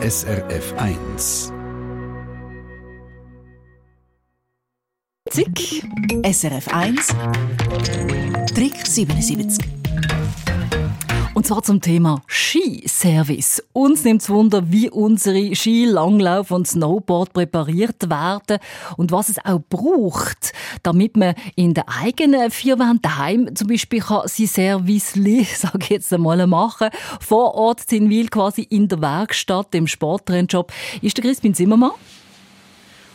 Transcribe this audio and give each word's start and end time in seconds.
SRF 0.00 0.72
1. 0.76 1.52
Zick, 5.34 5.82
SRF 6.22 6.68
1, 6.72 8.46
Trick 8.54 8.86
77. 8.86 9.77
Zwar 11.48 11.62
zum 11.62 11.80
Thema 11.80 12.20
Skiservice. 12.26 13.62
Uns 13.72 14.04
nimmt 14.04 14.20
es 14.20 14.28
Wunder, 14.28 14.70
wie 14.70 14.90
unsere 14.90 15.56
Ski, 15.56 15.86
Langlauf 15.86 16.50
und 16.50 16.68
Snowboard 16.68 17.32
präpariert 17.32 18.10
werden 18.10 18.58
und 18.98 19.12
was 19.12 19.30
es 19.30 19.42
auch 19.42 19.62
braucht, 19.70 20.52
damit 20.82 21.16
man 21.16 21.34
in 21.56 21.72
der 21.72 21.86
eigenen 21.88 22.50
Vierwand 22.50 23.02
daheim 23.02 23.56
zum 23.56 23.68
Beispiel 23.68 24.02
sein 24.02 24.46
Service, 24.46 25.14
sage 25.56 25.78
ich 25.80 25.88
jetzt 25.88 26.12
einmal, 26.12 26.46
machen 26.46 26.90
Vor 27.18 27.54
Ort 27.54 27.90
in 27.92 28.10
Wil, 28.10 28.28
quasi 28.28 28.64
in 28.64 28.86
der 28.88 29.00
Werkstatt, 29.00 29.74
im 29.74 29.86
Sporttrendshop. 29.86 30.70
Ist 31.00 31.16
der 31.16 31.24
Crispin 31.24 31.54
Zimmermann? 31.54 31.92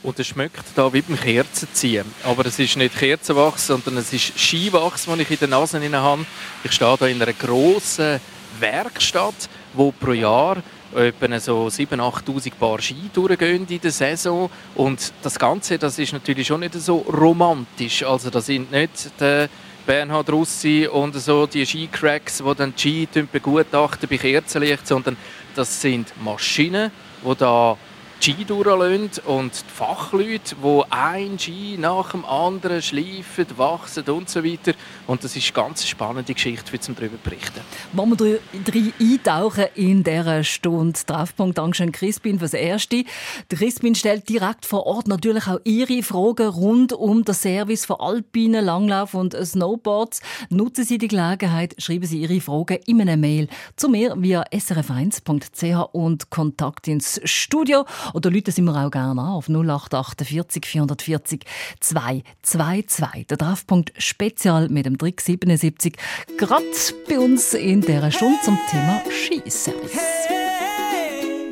Und 0.04 0.20
es 0.20 0.28
schmeckt 0.28 0.66
da 0.76 0.92
wie 0.92 1.02
beim 1.02 1.18
Kerzenziehen. 1.18 2.06
Aber 2.24 2.46
es 2.46 2.60
ist 2.60 2.76
nicht 2.76 2.98
Kerzenwachs, 2.98 3.68
sondern 3.68 3.98
es 3.98 4.12
ist 4.12 4.38
Skiwachs, 4.38 5.06
das 5.06 5.20
ich 5.20 5.32
in 5.32 5.40
der 5.40 5.48
Nase 5.48 5.80
habe. 5.94 6.26
Ich 6.64 6.74
stehe 6.74 6.98
hier 6.98 7.08
in 7.08 7.22
einer 7.22 7.32
grossen 7.32 8.20
Werkstatt, 8.60 9.50
wo 9.74 9.94
pro 9.94 10.12
Jahr 10.12 10.58
etwa 10.94 11.40
so 11.40 11.68
7.000, 11.68 12.26
8'000 12.26 12.52
Paar 12.60 12.82
Ski 12.82 13.10
durchgehen 13.14 13.66
in 13.68 13.80
der 13.80 13.92
Saison. 13.92 14.50
Und 14.76 15.14
das 15.22 15.40
Ganze, 15.40 15.78
das 15.78 15.98
ist 15.98 16.12
natürlich 16.12 16.48
schon 16.48 16.60
nicht 16.60 16.74
so 16.74 16.98
romantisch. 16.98 18.04
Also 18.04 18.30
da 18.30 18.42
sind 18.42 18.72
nicht 18.74 19.10
die 19.22 19.48
Bernhard 19.86 20.30
Russi 20.30 20.88
und 20.92 21.16
so 21.16 21.48
die 21.48 21.66
Skicracks, 21.66 22.44
die 22.46 22.56
dann 22.56 22.74
die 22.76 23.08
Ski 23.08 23.08
begutachten 23.32 24.10
bei 24.10 24.18
Kerzenlicht, 24.18 24.86
sondern 24.86 25.16
das 25.56 25.82
sind 25.82 26.14
Maschinen, 26.22 26.92
die 27.26 27.36
da 27.36 27.78
Ski 28.24 28.46
durchlassen 28.46 29.10
und 29.26 29.52
die 29.52 29.70
Fachleute, 29.70 30.56
die 30.56 30.82
ein 30.92 31.38
Ski 31.38 31.76
nach 31.78 32.12
dem 32.12 32.24
anderen 32.24 32.82
schleifen, 32.82 33.46
wachsen 33.58 34.06
und 34.06 34.30
so 34.30 34.42
weiter. 34.46 34.72
Und 35.08 35.26
das 35.26 35.36
ist 35.36 35.54
eine 35.54 35.66
ganz 35.66 35.86
spannende 35.86 36.34
Geschichte, 36.34 36.72
für 36.72 36.80
zum 36.80 36.96
darüber 36.96 37.18
berichten. 37.22 37.60
Wollen 37.92 38.18
wir 38.18 38.40
drei 38.64 38.94
eintauchen 38.98 39.66
in 39.76 40.06
dieser 40.06 40.42
Stunde 40.46 40.98
Treffpunkt. 41.06 41.58
Dankeschön, 41.58 41.92
Crispin, 41.92 42.40
fürs 42.40 42.54
Erste. 42.54 43.04
Der 43.52 43.58
Crispin 43.58 43.94
stellt 43.94 44.30
direkt 44.30 44.66
vor 44.66 44.86
Ort 44.86 45.10
natürlich 45.10 45.48
auch 45.48 45.60
Ihre 45.66 46.02
Fragen 46.02 46.48
rund 46.48 46.94
um 46.94 47.26
den 47.26 47.36
Service 47.36 47.84
von 47.84 47.98
Alpinen, 48.00 48.64
Langlauf 48.64 49.16
und 49.16 49.36
Snowboards. 49.36 50.22
Nutzen 50.50 50.86
Sie 50.86 50.98
die 50.98 51.10
Gelegenheit, 51.10 51.76
schreiben 51.78 52.06
Sie 52.06 52.22
Ihre 52.22 52.40
Fragen 52.40 52.80
in 52.86 53.02
einer 53.02 53.18
Mail 53.18 53.50
zu 53.76 53.90
mir 53.90 54.16
via 54.18 54.44
srf1.ch 54.44 55.90
und 55.92 56.30
Kontakt 56.30 56.88
ins 56.88 57.20
Studio. 57.26 57.84
Oder 58.14 58.32
Leute 58.32 58.52
sind 58.52 58.66
wir 58.66 58.76
auch 58.76 58.92
gerne 58.92 59.20
an 59.22 59.28
auf 59.28 59.50
0848 59.50 60.66
440 60.66 61.46
222. 61.80 63.28
Der 63.28 63.38
Treffpunkt 63.38 63.94
Spezial 63.98 64.70
mit 64.70 64.86
dem 64.86 64.98
Trick 64.98 65.22
77. 65.22 65.96
Gerade 66.38 66.64
bei 67.08 67.20
uns 67.20 67.54
in 67.54 67.82
dieser 67.82 68.12
Stunde 68.12 68.40
zum 68.44 68.58
Thema 68.70 69.02
Skiservice. 69.10 69.92
Hey, 69.94 71.52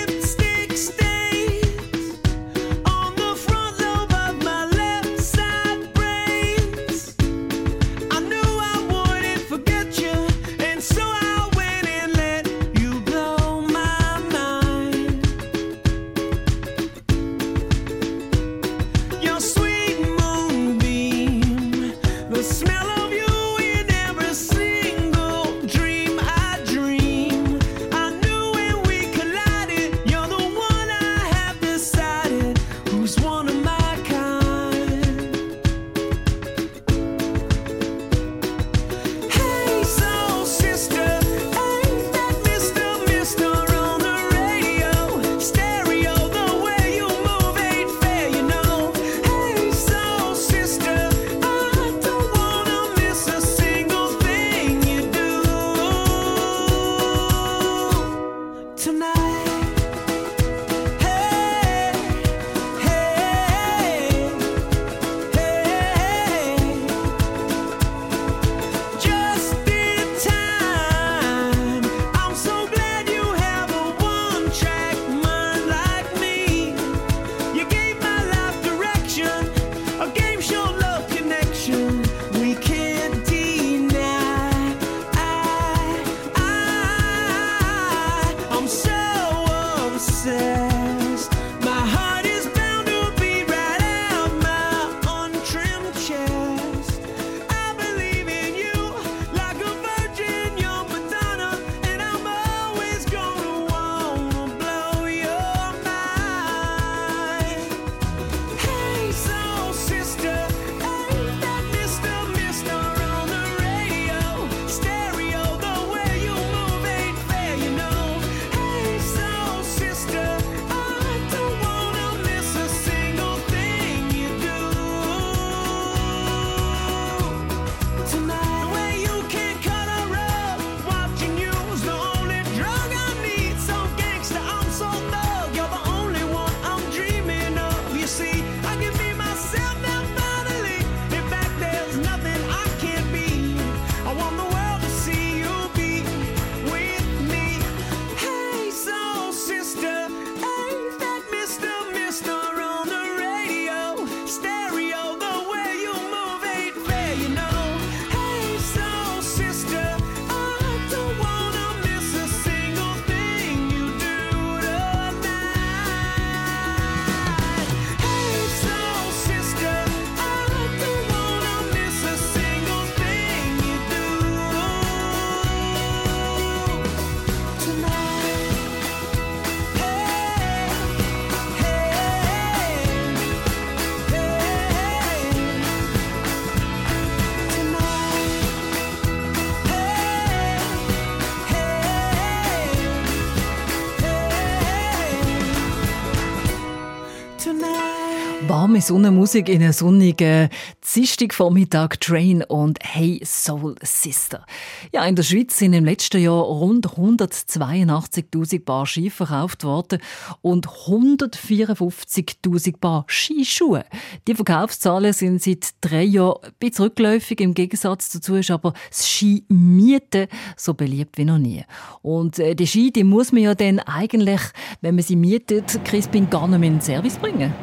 Warme 198.74 198.82
Sonnenmusik 198.82 199.48
in 199.48 199.62
einer 199.62 199.72
sonnigen 199.72 200.48
Dienstagvormittag 200.92 202.00
Train 202.00 202.42
und 202.42 202.80
Hey 202.82 203.20
Soul 203.24 203.76
Sister. 203.80 204.44
Ja, 204.92 205.06
in 205.06 205.14
der 205.14 205.22
Schweiz 205.22 205.56
sind 205.56 205.74
im 205.74 205.84
letzten 205.84 206.20
Jahr 206.20 206.42
rund 206.42 206.88
182.000 206.88 208.64
Paar 208.64 208.86
Ski 208.86 209.10
verkauft 209.10 209.62
worden 209.62 210.00
und 210.42 210.66
154.000 210.66 212.78
Paar 212.78 213.04
Skischuhe. 213.06 213.84
Die 214.26 214.34
Verkaufszahlen 214.34 215.12
sind 215.12 215.40
seit 215.40 215.68
drei 215.80 216.02
Jahren 216.02 216.42
ein 216.42 216.50
bisschen 216.58 216.86
rückläufig. 216.86 217.40
Im 217.40 217.54
Gegensatz 217.54 218.10
dazu 218.10 218.34
ist 218.34 218.50
aber 218.50 218.72
das 218.88 219.08
Skimieten 219.08 220.26
so 220.56 220.74
beliebt 220.74 221.16
wie 221.16 221.24
noch 221.24 221.38
nie. 221.38 221.62
Und 222.02 222.40
äh, 222.40 222.56
die 222.56 222.66
Ski, 222.66 222.90
die 222.90 223.04
muss 223.04 223.30
man 223.30 223.42
ja 223.42 223.54
dann 223.54 223.78
eigentlich, 223.78 224.40
wenn 224.80 224.96
man 224.96 225.04
sie 225.04 225.14
mietet, 225.14 225.78
Crispin 225.84 226.28
gar 226.28 226.48
nicht 226.48 226.58
mehr 226.58 226.70
in 226.70 226.78
den 226.78 226.82
Service 226.82 227.18
bringen. 227.18 227.54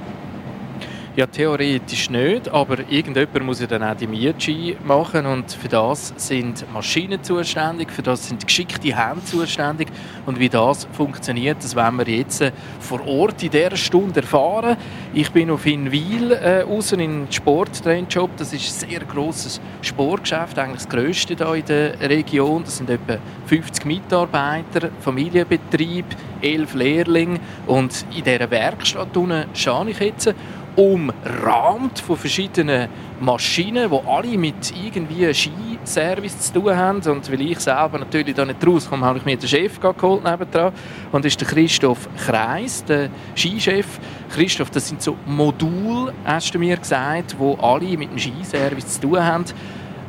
Ja, 1.13 1.25
theoretisch 1.25 2.09
nicht, 2.09 2.47
aber 2.47 2.89
irgendjemand 2.89 3.43
muss 3.43 3.59
ja 3.59 3.67
dann 3.67 3.83
auch 3.83 3.97
die 3.97 4.07
Mietschein 4.07 4.77
machen 4.85 5.25
und 5.25 5.51
für 5.51 5.67
das 5.67 6.13
sind 6.15 6.63
Maschinen 6.71 7.21
zuständig, 7.21 7.91
für 7.91 8.01
das 8.01 8.29
sind 8.29 8.47
geschickte 8.47 8.95
Hände 8.95 9.21
zuständig. 9.25 9.89
Und 10.25 10.39
wie 10.39 10.47
das 10.47 10.87
funktioniert, 10.93 11.57
das 11.61 11.75
werden 11.75 11.97
wir 11.97 12.07
jetzt 12.07 12.39
äh, 12.39 12.53
vor 12.79 13.05
Ort 13.05 13.43
in 13.43 13.51
dieser 13.51 13.75
Stunde 13.75 14.21
erfahren. 14.21 14.77
Ich 15.13 15.29
bin 15.31 15.51
auf 15.51 15.65
Inwil 15.65 16.31
äh, 16.31 16.63
außen 16.63 16.97
in 17.01 17.27
Sporttrainjob, 17.29 18.37
das 18.37 18.53
ist 18.53 18.83
ein 18.85 18.89
sehr 18.89 19.01
grosses 19.01 19.59
Sportgeschäft, 19.81 20.57
eigentlich 20.59 20.83
das 20.83 20.89
grösste 20.89 21.35
hier 21.35 21.55
in 21.55 21.65
der 21.65 22.09
Region, 22.09 22.63
das 22.63 22.77
sind 22.77 22.89
etwa 22.89 23.17
50 23.47 23.83
Mitarbeiter, 23.83 24.89
Familienbetrieb, 25.01 26.05
elf 26.41 26.73
Lehrlinge. 26.73 27.39
Und 27.67 28.05
in 28.15 28.23
dieser 28.23 28.49
Werkstatt 28.49 29.17
unten 29.17 29.45
stehe 29.53 29.89
ich 29.89 29.99
jetzt 29.99 30.33
umrahmt 30.75 31.99
von 31.99 32.17
verschiedenen 32.17 32.87
Maschinen, 33.19 33.89
die 33.89 34.07
alle 34.07 34.37
mit 34.37 34.73
irgendwie 34.83 35.33
Skiservice 35.33 36.39
zu 36.39 36.53
tun 36.53 36.75
haben. 36.75 37.01
Und 37.01 37.31
weil 37.31 37.41
ich 37.41 37.59
selber 37.59 37.99
natürlich 37.99 38.35
da 38.35 38.45
nicht 38.45 38.65
rauskomme, 38.65 39.05
habe 39.05 39.19
ich 39.19 39.25
mir 39.25 39.37
den 39.37 39.47
Chef 39.47 39.79
geholt 39.79 40.23
nebendran. 40.23 40.73
Und 41.11 41.25
das 41.25 41.33
ist 41.33 41.41
der 41.41 41.47
Christoph 41.47 42.07
Kreis, 42.25 42.83
der 42.85 43.09
Skichef. 43.35 43.99
Christoph, 44.33 44.69
das 44.69 44.87
sind 44.87 45.01
so 45.01 45.15
Module, 45.25 46.13
hast 46.25 46.53
du 46.53 46.59
mir 46.59 46.77
gesagt, 46.77 47.35
die 47.39 47.63
alle 47.63 47.97
mit 47.97 48.11
dem 48.11 48.17
Skiservice 48.17 48.99
zu 48.99 49.01
tun 49.01 49.23
haben. 49.23 49.45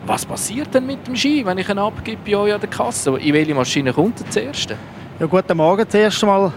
Was 0.06 0.26
passiert 0.26 0.74
denn 0.74 0.86
mit 0.86 1.06
dem 1.06 1.14
Ski, 1.14 1.44
wenn 1.46 1.58
ich 1.58 1.68
ihn 1.68 1.78
abgebe 1.78 2.18
bei 2.24 2.36
euch 2.36 2.54
an 2.54 2.60
der 2.60 2.70
Kasse? 2.70 3.16
In 3.18 3.34
welche 3.34 3.54
Maschine 3.54 3.92
kommt 3.92 4.20
er 4.20 4.30
zuerst? 4.30 4.74
Ja, 5.20 5.26
guten 5.26 5.56
Morgen 5.56 5.88
zuerst 5.88 6.22
einmal. 6.24 6.52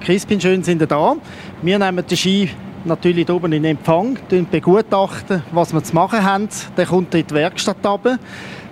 Crispin, 0.00 0.40
schön 0.40 0.62
sind 0.62 0.80
ihr 0.80 0.86
da. 0.86 1.16
Wir 1.60 1.78
nehmen 1.78 2.06
den 2.06 2.16
Ski 2.16 2.50
natürlich 2.88 3.30
oben 3.30 3.52
in 3.52 3.64
Empfang, 3.64 4.18
begutachten, 4.50 5.42
was 5.52 5.72
wir 5.72 5.82
zu 5.82 5.94
machen 5.94 6.24
haben. 6.24 6.48
Dann 6.74 6.86
kommt 6.86 7.14
er 7.14 7.20
in 7.20 7.26
die 7.26 7.34
Werkstatt 7.34 7.84
runter. 7.86 8.18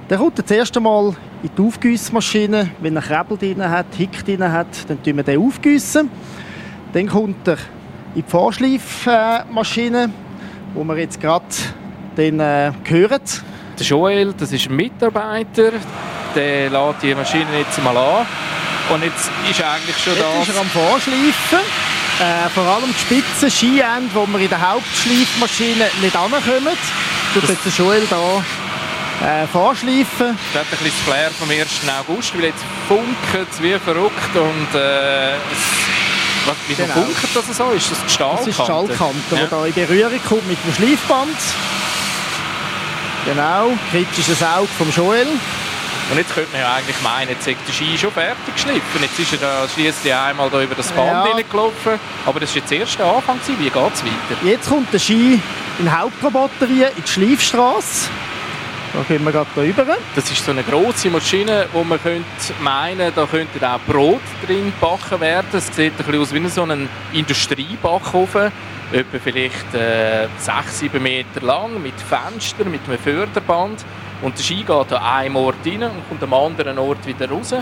Dann 0.08 0.18
kommt 0.18 0.38
er 0.38 0.42
das 0.42 0.50
erste 0.50 0.80
Mal 0.80 1.14
in 1.42 1.50
die 1.56 1.62
Aufgüssmaschine. 1.62 2.70
Wenn 2.80 2.96
er 2.96 3.02
Krebel 3.02 3.36
drin 3.36 3.62
hat, 3.62 3.86
Hick 3.96 4.24
drin 4.24 4.50
hat, 4.50 4.66
dann 4.88 5.02
tun 5.02 5.16
wir 5.16 5.22
den 5.22 5.40
aufgüssen. 5.40 6.10
Dann 6.92 7.06
kommt 7.06 7.46
er 7.46 7.58
in 8.14 8.22
die 8.22 8.30
Vorschleifmaschine, 8.30 10.10
wo 10.74 10.84
wir 10.84 10.96
jetzt 10.98 11.20
gerade 11.20 11.44
den 12.16 12.40
äh, 12.40 12.72
hören. 12.84 13.20
Der 13.78 13.86
Joel, 13.86 14.32
das 14.32 14.52
ist 14.52 14.68
ein 14.68 14.76
Mitarbeiter, 14.76 15.72
der 16.34 16.70
lädt 16.70 17.02
die 17.02 17.14
Maschine 17.14 17.58
jetzt 17.58 17.82
mal 17.84 17.96
an. 17.96 18.26
Und 18.90 19.02
jetzt 19.02 19.30
ist 19.50 19.62
eigentlich 19.62 19.96
schon 19.98 20.16
da. 20.18 20.38
Jetzt 20.38 20.48
ist 20.48 20.54
er 20.54 20.60
am 20.60 20.70
Vorschleifen. 20.70 21.58
Äh, 22.18 22.48
vor 22.54 22.64
allem 22.64 22.94
die 22.94 22.98
spitzen 22.98 23.50
Skiende, 23.50 24.08
wo 24.14 24.26
wir 24.26 24.40
in 24.40 24.48
der 24.48 24.70
Hauptschleifmaschine 24.70 25.90
nicht 26.00 26.16
ankommen, 26.16 26.76
tut 27.34 27.48
jetzt 27.48 27.64
der 27.64 27.72
Joel 27.72 28.06
hier 28.08 28.44
äh, 29.22 29.46
vorschleifen. 29.46 30.38
Das 30.52 30.62
hat 30.62 30.72
ein 30.72 30.78
bisschen 30.78 30.86
das 30.86 31.04
Flair 31.04 31.30
vom 31.32 31.50
1. 31.50 31.68
August, 32.00 32.34
weil 32.34 32.44
jetzt 32.44 32.64
funkelt 32.88 33.48
es 33.52 33.62
wie 33.62 33.78
verrückt 33.78 34.34
und 34.34 34.78
äh, 34.78 35.34
was, 36.46 36.56
wieso 36.68 36.82
genau. 36.84 36.94
funkelt 36.94 37.34
das 37.34 37.56
so? 37.56 37.70
Ist 37.70 37.90
das 37.90 38.04
die 38.04 38.14
Stahlkante? 38.14 38.44
Das 38.44 38.48
ist 38.48 38.58
die 38.58 38.64
Stahlkante, 38.64 39.36
ja. 39.36 39.64
die 39.64 39.80
in 39.80 39.86
Berührung 39.86 40.20
kommt 40.26 40.48
mit 40.48 40.58
dem 40.64 40.74
Schleifband. 40.74 41.36
Genau, 43.26 43.72
kritisches 43.90 44.42
Auge 44.42 44.68
vom 44.78 44.90
Joel. 44.90 45.26
Und 46.10 46.18
jetzt 46.18 46.34
könnte 46.34 46.52
man 46.52 46.60
ja 46.60 46.74
eigentlich 46.74 47.00
meinen, 47.02 47.30
jetzt 47.30 47.48
ist 47.48 47.58
der 47.66 47.72
Ski 47.72 47.98
schon 47.98 48.12
fertig 48.12 48.54
geschliffen. 48.54 49.02
Jetzt 49.02 49.18
ist 49.18 49.32
er 49.32 49.38
da 49.38 49.68
schliesslich 49.68 50.14
einmal 50.14 50.48
da 50.50 50.62
über 50.62 50.76
das 50.76 50.92
Band 50.92 51.26
ja. 51.26 51.42
gelaufen. 51.50 51.98
Aber 52.24 52.38
das 52.38 52.50
war 52.50 52.56
jetzt 52.58 52.70
der 52.70 52.78
erste 52.78 53.04
Anfang. 53.04 53.40
Wie 53.58 53.64
geht 53.64 53.74
es 53.74 54.04
weiter? 54.04 54.44
Jetzt 54.44 54.68
kommt 54.68 54.92
der 54.92 55.00
Ski 55.00 55.40
in 55.78 55.84
die 55.84 55.90
Hauptprobatterie, 55.90 56.84
in 56.96 57.02
die 57.02 57.08
Schleifstrasse. 57.08 58.08
Da 58.92 59.02
gehen 59.02 59.24
wir 59.24 59.32
gerade 59.32 59.50
rüber. 59.56 59.84
Das 60.14 60.30
ist 60.30 60.44
so 60.44 60.52
eine 60.52 60.62
grosse 60.62 61.10
Maschine, 61.10 61.66
wo 61.72 61.82
man 61.82 62.00
könnte 62.00 62.24
meinen, 62.60 63.12
da 63.14 63.26
könnte 63.26 63.68
auch 63.68 63.80
Brot 63.80 64.22
drin 64.46 64.72
backen 64.80 65.20
werden. 65.20 65.48
Es 65.52 65.66
sieht 65.66 65.92
ein 65.92 65.96
bisschen 65.96 66.20
aus 66.20 66.32
wie 66.32 66.48
so 66.48 66.62
ein 66.62 66.88
Industriebackofen. 67.12 68.52
Etwa 68.92 69.18
vielleicht 69.22 69.74
äh, 69.74 70.28
6-7 70.40 71.00
Meter 71.00 71.40
lang, 71.42 71.82
mit 71.82 71.94
Fenstern, 72.00 72.70
mit 72.70 72.80
einem 72.88 72.98
Förderband. 72.98 73.84
Und 74.22 74.36
der 74.38 74.42
Ski 74.42 74.56
geht 74.56 74.70
an 74.70 75.02
einem 75.02 75.36
Ort 75.36 75.56
rein 75.64 75.82
und 75.82 76.08
kommt 76.08 76.22
am 76.22 76.32
anderen 76.32 76.78
Ort 76.78 77.06
wieder 77.06 77.28
raus. 77.28 77.54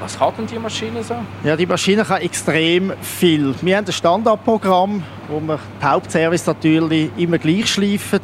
Was 0.00 0.18
kann 0.18 0.34
denn 0.36 0.46
die 0.46 0.58
Maschine 0.58 1.02
so? 1.02 1.14
Ja, 1.44 1.56
die 1.56 1.66
Maschine 1.66 2.04
kann 2.04 2.20
extrem 2.20 2.92
viel. 3.00 3.54
Wir 3.62 3.76
haben 3.76 3.86
ein 3.86 3.92
Standardprogramm, 3.92 5.02
wo 5.28 5.40
wir 5.40 5.58
den 5.80 5.88
Hauptservice 5.88 6.46
natürlich 6.46 7.10
immer 7.16 7.38
gleich 7.38 7.72
schleifen. 7.72 8.20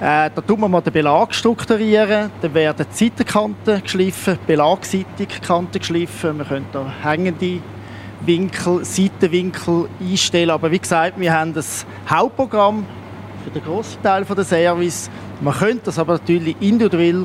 Äh, 0.00 0.30
da 0.34 0.40
tun 0.46 0.60
wir 0.60 0.68
mal 0.68 0.80
den 0.80 0.92
Belag 0.92 1.34
strukturieren, 1.34 2.30
dann 2.40 2.54
werden 2.54 2.86
die 2.88 2.96
Seitenkanten 2.96 3.82
geschliffen, 3.82 4.38
belagseitig 4.46 5.40
Kanten 5.40 5.78
geschliffen. 5.78 6.38
Wir 6.38 6.44
können 6.44 6.66
da 6.72 6.92
hängende 7.02 7.60
Winkel, 8.20 8.84
Seitenwinkel 8.84 9.88
einstellen. 10.00 10.50
Aber 10.50 10.70
wie 10.70 10.78
gesagt, 10.78 11.18
wir 11.18 11.32
haben 11.32 11.54
das 11.54 11.86
Hauptprogramm 12.08 12.86
für 13.44 13.50
den 13.50 13.62
grossen 13.62 14.02
Teil 14.02 14.24
des 14.24 14.48
Service 14.48 15.10
man 15.40 15.54
könnte 15.54 15.82
das 15.84 15.98
aber 15.98 16.14
natürlich 16.14 16.56
individuell 16.60 17.24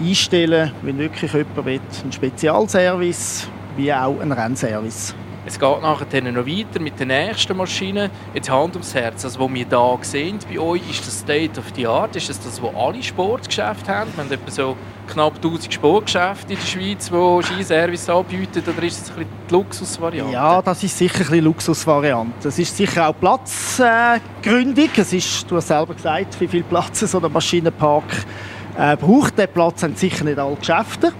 einstellen, 0.00 0.70
wenn 0.82 0.98
wirklich 0.98 1.32
jemand 1.32 1.64
will. 1.64 1.80
Ein 2.04 2.12
Spezialservice 2.12 3.48
wie 3.76 3.92
auch 3.92 4.20
ein 4.20 4.30
Rennservice. 4.30 5.14
Es 5.46 5.58
geht 5.58 5.82
nachher 5.82 6.22
noch 6.22 6.46
weiter 6.46 6.80
mit 6.80 6.98
den 6.98 7.08
nächsten 7.08 7.54
Maschinen. 7.54 8.10
Jetzt 8.32 8.48
Hand 8.48 8.74
ums 8.76 8.94
Herz. 8.94 9.26
Also, 9.26 9.40
was 9.40 9.52
wir 9.52 9.66
hier 9.66 9.98
sehen 10.00 10.38
bei 10.50 10.58
euch, 10.58 10.80
ist 10.90 11.06
das 11.06 11.20
State 11.20 11.60
of 11.60 11.66
the 11.76 11.86
Art. 11.86 12.16
Ist 12.16 12.30
das 12.30 12.40
das, 12.40 12.62
was 12.62 12.74
alle 12.74 13.02
Sportgeschäfte 13.02 13.94
haben? 13.94 14.10
Wir 14.14 14.24
haben 14.24 14.32
etwa 14.32 14.50
so 14.50 14.76
knapp 15.06 15.34
1000 15.36 15.74
Sportgeschäfte 15.74 16.54
in 16.54 16.58
der 16.58 16.66
Schweiz, 16.66 17.10
die 17.10 17.42
Skiservice 17.42 18.08
anbieten. 18.08 18.62
Oder 18.66 18.86
ist 18.86 19.02
das 19.02 19.10
ein 19.10 19.16
bisschen 19.16 19.32
die 19.50 19.52
Luxusvariante? 19.52 20.32
Ja, 20.32 20.62
das 20.62 20.82
ist 20.82 20.96
sicher 20.96 21.18
ein 21.18 21.26
bisschen 21.26 21.44
Luxusvariante. 21.44 22.48
Es 22.48 22.58
ist 22.58 22.74
sicher 22.74 23.08
auch 23.08 23.14
platzgründig. 23.20 24.92
Es 24.96 25.12
ist, 25.12 25.50
du 25.50 25.56
hast 25.56 25.68
selber 25.68 25.92
gesagt, 25.92 26.40
wie 26.40 26.48
viel 26.48 26.62
Platz 26.62 27.00
so 27.00 27.20
ein 27.20 27.30
Maschinenpark 27.30 28.24
äh, 28.78 28.96
braucht. 28.96 29.36
Den 29.36 29.48
Platz 29.48 29.82
haben 29.82 29.94
sicher 29.94 30.24
nicht 30.24 30.38
alle 30.38 30.56
Geschäfte. 30.56 31.12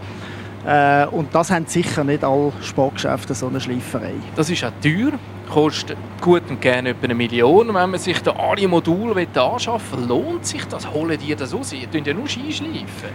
Äh, 0.67 1.07
und 1.07 1.35
das 1.35 1.51
haben 1.51 1.67
sicher 1.67 2.05
nicht 2.05 2.25
alle 2.25 2.53
Sportgeschäfte, 2.63 3.35
so 3.35 3.49
eine 3.49 3.61
Schleiferei. 3.61 4.15
Das 4.35 4.49
ist 4.49 4.65
auch 4.65 4.73
teuer, 4.83 5.13
kostet 5.51 5.99
gut 6.21 6.43
und 6.49 6.61
gerne 6.61 6.91
etwa 6.91 7.05
eine 7.05 7.15
Million. 7.15 7.69
Wenn 7.69 7.91
man 7.91 7.99
sich 7.99 8.21
da 8.23 8.33
alle 8.33 8.67
Module 8.67 9.27
anschaffen 9.35 10.01
will, 10.01 10.09
lohnt 10.09 10.47
sich 10.47 10.65
das? 10.67 10.91
Holen 10.91 11.19
die 11.19 11.35
das 11.35 11.53
aus? 11.53 11.73
Ihr 11.73 11.91
tun 11.91 12.03
ja 12.05 12.15
nur 12.15 12.27
Skischleifen. 12.27 13.11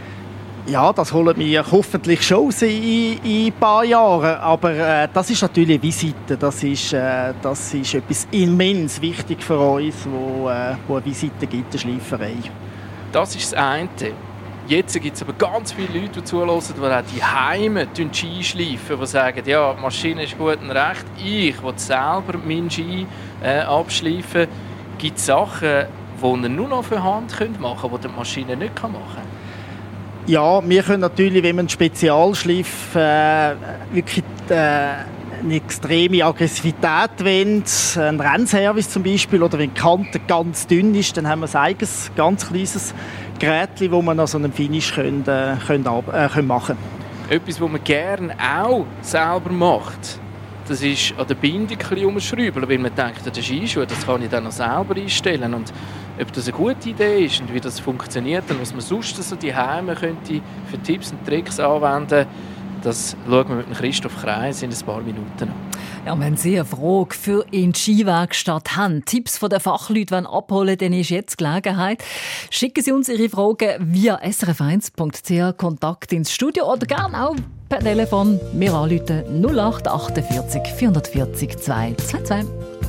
Ja, 0.68 0.94
das 0.94 1.12
holen 1.12 1.36
wir 1.36 1.66
hoffentlich 1.72 2.22
schon 2.22 2.52
in, 2.62 3.18
in 3.24 3.48
ein 3.48 3.54
paar 3.60 3.84
Jahren. 3.84 4.36
Aber 4.36 4.72
äh, 4.72 5.08
das 5.12 5.32
ist 5.32 5.42
natürlich 5.42 5.80
eine 5.80 5.84
Visite. 5.84 6.38
Das 6.38 6.64
ist, 6.64 6.94
äh, 6.94 7.34
das 7.42 7.74
ist 7.74 7.96
etwas 7.96 8.28
immens 8.30 9.02
wichtig 9.02 9.44
für 9.44 9.58
uns, 9.58 9.96
wo, 10.06 10.48
äh, 10.50 10.76
wo 10.88 10.98
eine 10.98 11.06
Visite 11.06 11.48
gibt, 11.48 11.72
eine 11.72 11.80
Schleiferei. 11.80 12.36
Das 13.12 13.36
ist 13.36 13.54
das 13.54 13.60
eine. 13.60 13.90
Jetzt 14.70 15.02
gibt 15.02 15.16
es 15.16 15.24
aber 15.24 15.34
ganz 15.34 15.72
viele 15.72 16.00
Leute, 16.00 16.20
die 16.20 16.24
zuhören, 16.24 16.62
die 16.62 16.80
auch 16.80 17.02
die 17.12 17.24
Heime 17.24 17.88
Ski 18.14 18.44
schleifen, 18.44 19.00
die 19.02 19.08
sagen, 19.08 19.42
ja, 19.44 19.74
die 19.74 19.82
Maschine 19.82 20.24
ist 20.24 20.38
gut 20.38 20.62
und 20.62 20.70
recht, 20.70 21.06
ich 21.18 21.64
will 21.64 21.74
selber 21.78 22.38
meinen 22.46 22.70
Ski 22.70 23.08
äh, 23.42 23.62
abschleifen. 23.62 24.48
Gibt 25.00 25.18
es 25.18 25.26
Sachen, 25.26 25.88
die 26.22 26.44
ihr 26.44 26.50
nur 26.50 26.68
noch 26.68 26.84
für 26.84 27.04
Hand 27.04 27.32
machen 27.60 27.90
könnt, 27.90 28.04
die 28.04 28.08
die 28.08 28.16
Maschine 28.16 28.56
nicht 28.56 28.80
machen 28.80 28.94
kann? 28.94 29.24
Ja, 30.28 30.62
wir 30.64 30.84
können 30.84 31.02
natürlich, 31.02 31.42
wenn 31.42 31.56
man 31.56 31.64
einen 31.64 31.70
Spezialschliff 31.70 32.94
äh, 32.94 33.56
wirklich 33.92 34.24
äh, 34.50 34.98
eine 35.40 35.56
extreme 35.56 36.24
Aggressivität 36.24 37.24
wollen, 37.24 37.64
ein 37.98 38.20
Rennservice 38.20 38.90
zum 38.90 39.04
Beispiel, 39.04 39.42
oder 39.42 39.58
wenn 39.58 39.74
die 39.74 39.80
Kante 39.80 40.20
ganz 40.28 40.68
dünn 40.68 40.94
ist, 40.96 41.16
dann 41.18 41.28
haben 41.28 41.42
wir 41.42 41.50
ein 41.50 41.56
eigenes, 41.56 42.12
ganz 42.16 42.48
kleines 42.48 42.94
Gerät, 43.40 43.70
das 43.80 43.90
man 43.90 44.20
an 44.20 44.28
so 44.28 44.38
einem 44.38 44.52
Finish 44.52 44.94
können, 44.94 45.22
äh, 45.28 45.56
können, 45.66 45.86
äh, 45.86 46.28
können 46.30 46.48
machen 46.48 46.78
Etwas, 47.30 47.62
was 47.62 47.70
man 47.70 47.84
gerne 47.84 48.34
auch 48.34 48.86
selber 49.02 49.52
macht, 49.52 50.20
das 50.70 50.84
ist 50.84 51.16
an 51.18 51.28
der 51.28 51.36
Bindung 51.36 51.78
ein 51.80 52.16
weil 52.56 52.78
man 52.78 52.94
denkt, 52.94 53.26
der 53.26 53.42
Skischuh, 53.42 53.86
das 53.86 54.06
kann 54.06 54.22
ich 54.22 54.30
dann 54.30 54.44
noch 54.44 54.52
selber 54.52 54.96
einstellen. 54.96 55.54
Und 55.54 55.74
ob 56.22 56.32
das 56.32 56.48
eine 56.48 56.58
gute 56.58 56.90
Idee 56.90 57.26
ist 57.26 57.42
und 57.42 57.52
wie 57.52 57.60
das 57.60 57.80
funktioniert 57.80 58.44
und 58.52 58.62
was 58.62 58.72
man 58.72 58.82
sonst 58.82 59.16
so 59.16 59.36
die 59.36 59.56
Heime 59.56 59.96
könnte 59.96 60.42
für 60.70 60.78
Tipps 60.84 61.12
und 61.12 61.26
Tricks 61.26 61.60
anwenden, 61.60 62.28
das 62.84 63.16
schauen 63.28 63.50
wir 63.50 63.56
mit 63.58 63.72
Christoph 63.74 64.22
Kreis 64.22 64.62
in 64.62 64.72
ein 64.72 64.86
paar 64.86 65.02
Minuten 65.02 65.44
an. 65.44 65.54
Ja, 66.06 66.20
wenn 66.20 66.38
Sie 66.38 66.56
eine 66.56 66.66
Frage 66.66 67.14
für 67.14 67.46
in 67.52 67.74
Skiwerkstatt 67.76 68.76
haben, 68.78 69.04
Tipps 69.06 69.38
von 69.38 69.50
den 69.50 69.60
Fachleuten 69.60 70.26
abholen, 70.26 70.78
dann 70.78 70.94
ist 70.94 71.10
jetzt 71.10 71.38
Gelegenheit. 71.38 72.04
Schicken 72.50 72.84
Sie 72.84 72.92
uns 72.92 73.10
Ihre 73.10 73.30
Fragen 73.30 73.94
via 73.94 74.20
srf1.ch 74.22 75.58
Kontakt 75.58 76.14
ins 76.14 76.34
Studio 76.34 76.72
oder 76.72 76.86
gerne 76.86 77.28
auch 77.28 77.36
per 77.68 77.80
Telefon. 77.80 78.40
Wir 78.54 78.74
anrufen 78.74 79.24
0848 79.44 80.74
440 80.74 81.58
222. 81.58 82.89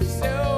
So. 0.00 0.57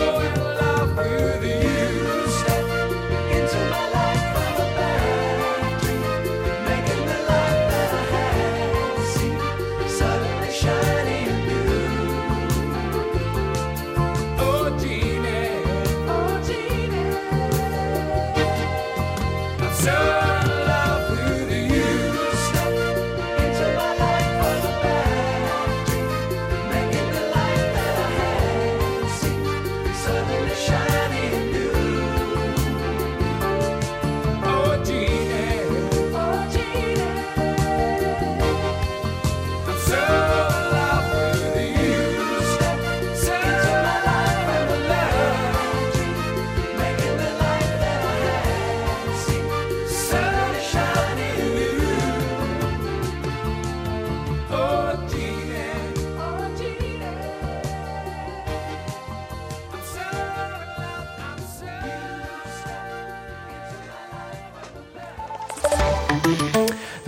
love 0.00 0.96
you. 1.10 1.29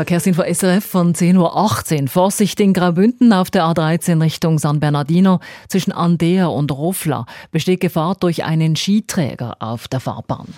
Verkehrsinfo 0.02 0.42
SRF 0.42 0.84
von 0.84 1.14
10.18 1.14 2.02
Uhr. 2.02 2.08
Vorsicht 2.08 2.58
in 2.58 2.72
Graubünden 2.72 3.32
auf 3.32 3.52
der 3.52 3.62
A13 3.66 4.20
Richtung 4.20 4.58
San 4.58 4.80
Bernardino 4.80 5.38
zwischen 5.68 5.92
Andea 5.92 6.46
und 6.46 6.72
Rofla 6.72 7.24
besteht 7.52 7.78
Gefahr 7.78 8.16
durch 8.18 8.42
einen 8.42 8.74
Skiträger 8.74 9.54
auf 9.60 9.86
der 9.86 10.00
Fahrbahn. 10.00 10.48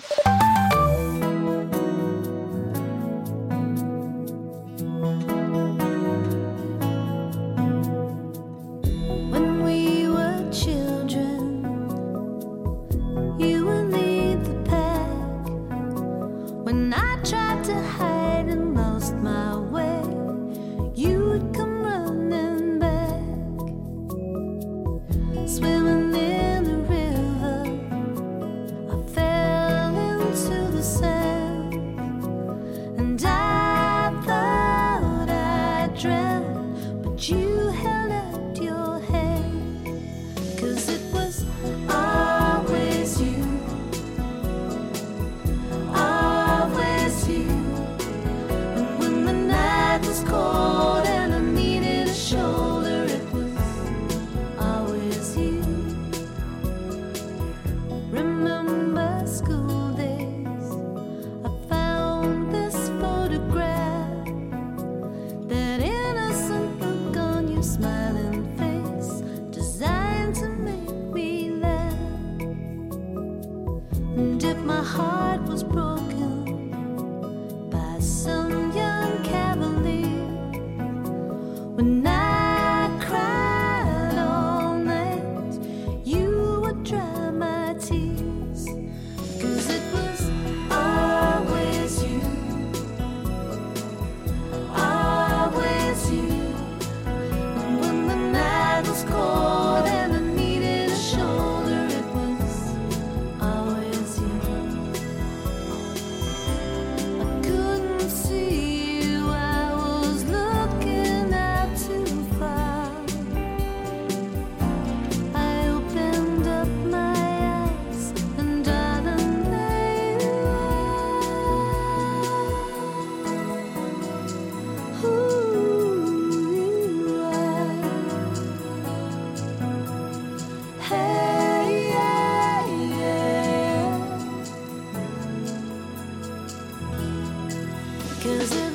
Cause 138.25 138.74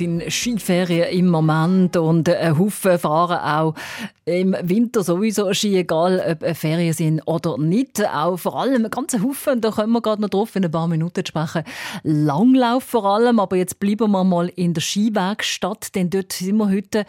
sind 0.00 0.32
Skiferien 0.32 1.10
im 1.10 1.28
Moment 1.28 1.94
und 1.98 2.26
ein 2.26 2.58
Haufen 2.58 2.98
fahren 2.98 3.38
auch 3.38 3.74
im 4.30 4.56
Winter 4.62 5.02
sowieso 5.02 5.52
Ski, 5.52 5.76
egal 5.76 6.22
ob 6.40 6.56
Ferien 6.56 6.92
sind 6.92 7.22
oder 7.26 7.58
nicht. 7.58 8.06
Auch 8.06 8.36
vor 8.36 8.60
allem 8.60 8.84
ein 8.84 8.90
ganzer 8.90 9.22
Haufen, 9.22 9.60
da 9.60 9.70
kommen 9.70 9.92
wir 9.92 10.00
gerade 10.00 10.22
noch 10.22 10.28
drauf 10.28 10.54
in 10.56 10.64
ein 10.64 10.70
paar 10.70 10.88
Minuten 10.88 11.24
sprechen. 11.26 11.62
Langlauf 12.02 12.84
vor 12.84 13.04
allem, 13.04 13.40
aber 13.40 13.56
jetzt 13.56 13.80
bleiben 13.80 14.10
wir 14.10 14.24
mal 14.24 14.48
in 14.48 14.74
der 14.74 14.80
Skiwerkstatt, 14.80 15.94
denn 15.94 16.10
dort 16.10 16.32
sind 16.32 16.56
wir 16.56 16.70
heute 16.70 17.04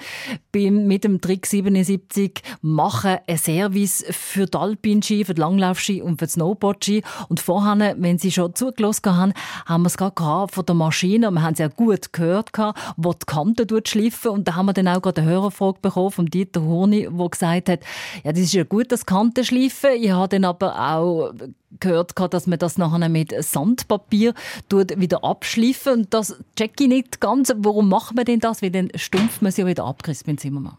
beim, 0.52 0.88
mit 0.88 1.04
dem 1.04 1.22
Trick 1.22 1.46
77 1.46 2.42
machen 2.62 3.18
ein 3.28 3.38
Service 3.38 4.04
für 4.10 4.46
die 4.46 4.58
Alpinski, 4.58 5.26
für 5.26 5.34
die 5.34 5.42
Langlaufski 5.42 6.02
und 6.02 6.20
für 6.20 6.26
die 6.26 6.32
Snowboardski. 6.32 7.04
Und 7.30 7.40
vorher, 7.40 7.96
wenn 7.98 8.18
Sie 8.18 8.32
schon 8.32 8.56
zugelassen 8.56 9.16
haben, 9.16 9.34
haben 9.66 9.84
wir 9.84 9.88
es 9.88 9.98
gerade 9.98 10.52
von 10.52 10.66
der 10.66 10.76
Maschine, 10.76 11.32
wir 11.32 11.42
haben 11.42 11.54
es 11.54 11.60
ja 11.60 11.68
gut 11.68 12.14
gehört, 12.14 12.52
wo 12.98 13.14
die 13.14 13.26
Kante 13.26 13.68
schliffen 13.86 14.32
und 14.32 14.48
da 14.48 14.56
haben 14.56 14.66
wir 14.66 14.74
dann 14.74 14.88
auch 14.88 15.02
gerade 15.02 15.22
eine 15.22 15.30
Hörerfrage 15.30 15.80
bekommen 15.82 16.12
von 16.12 16.26
Dieter 16.26 16.62
Horni, 16.62 17.08
der 17.18 17.30
gesagt 17.30 17.70
hat, 17.70 17.80
ja, 18.24 18.32
das 18.32 18.42
ist 18.42 18.54
ja 18.54 18.64
gut, 18.64 18.92
das 18.92 19.06
Kanten 19.06 19.44
schliffen. 19.44 19.92
Ich 20.00 20.12
habe 20.12 20.30
dann 20.30 20.46
aber 20.46 20.76
auch 20.76 21.34
gehört, 21.80 22.14
dass 22.34 22.48
man 22.48 22.60
das 22.60 22.78
nachher 22.78 23.10
mit 23.10 23.34
Sandpapier 23.44 24.34
wieder 24.70 25.24
abschliffen 25.24 25.94
und 25.94 26.14
das 26.14 26.36
check 26.56 26.80
ich 26.80 26.88
nicht 26.88 27.22
ganz. 27.22 27.54
Warum 27.58 27.90
macht 27.90 28.16
man 28.16 28.26
denn 28.26 28.40
das? 28.40 28.62
Weil 28.62 28.72
dann 28.72 28.90
stumpft 28.96 29.42
man 29.42 29.50
es 29.50 29.58
ja 29.58 29.66
wieder 29.66 29.86
ab, 29.86 30.04
Crispin 30.04 30.38
Zimmermann. 30.38 30.78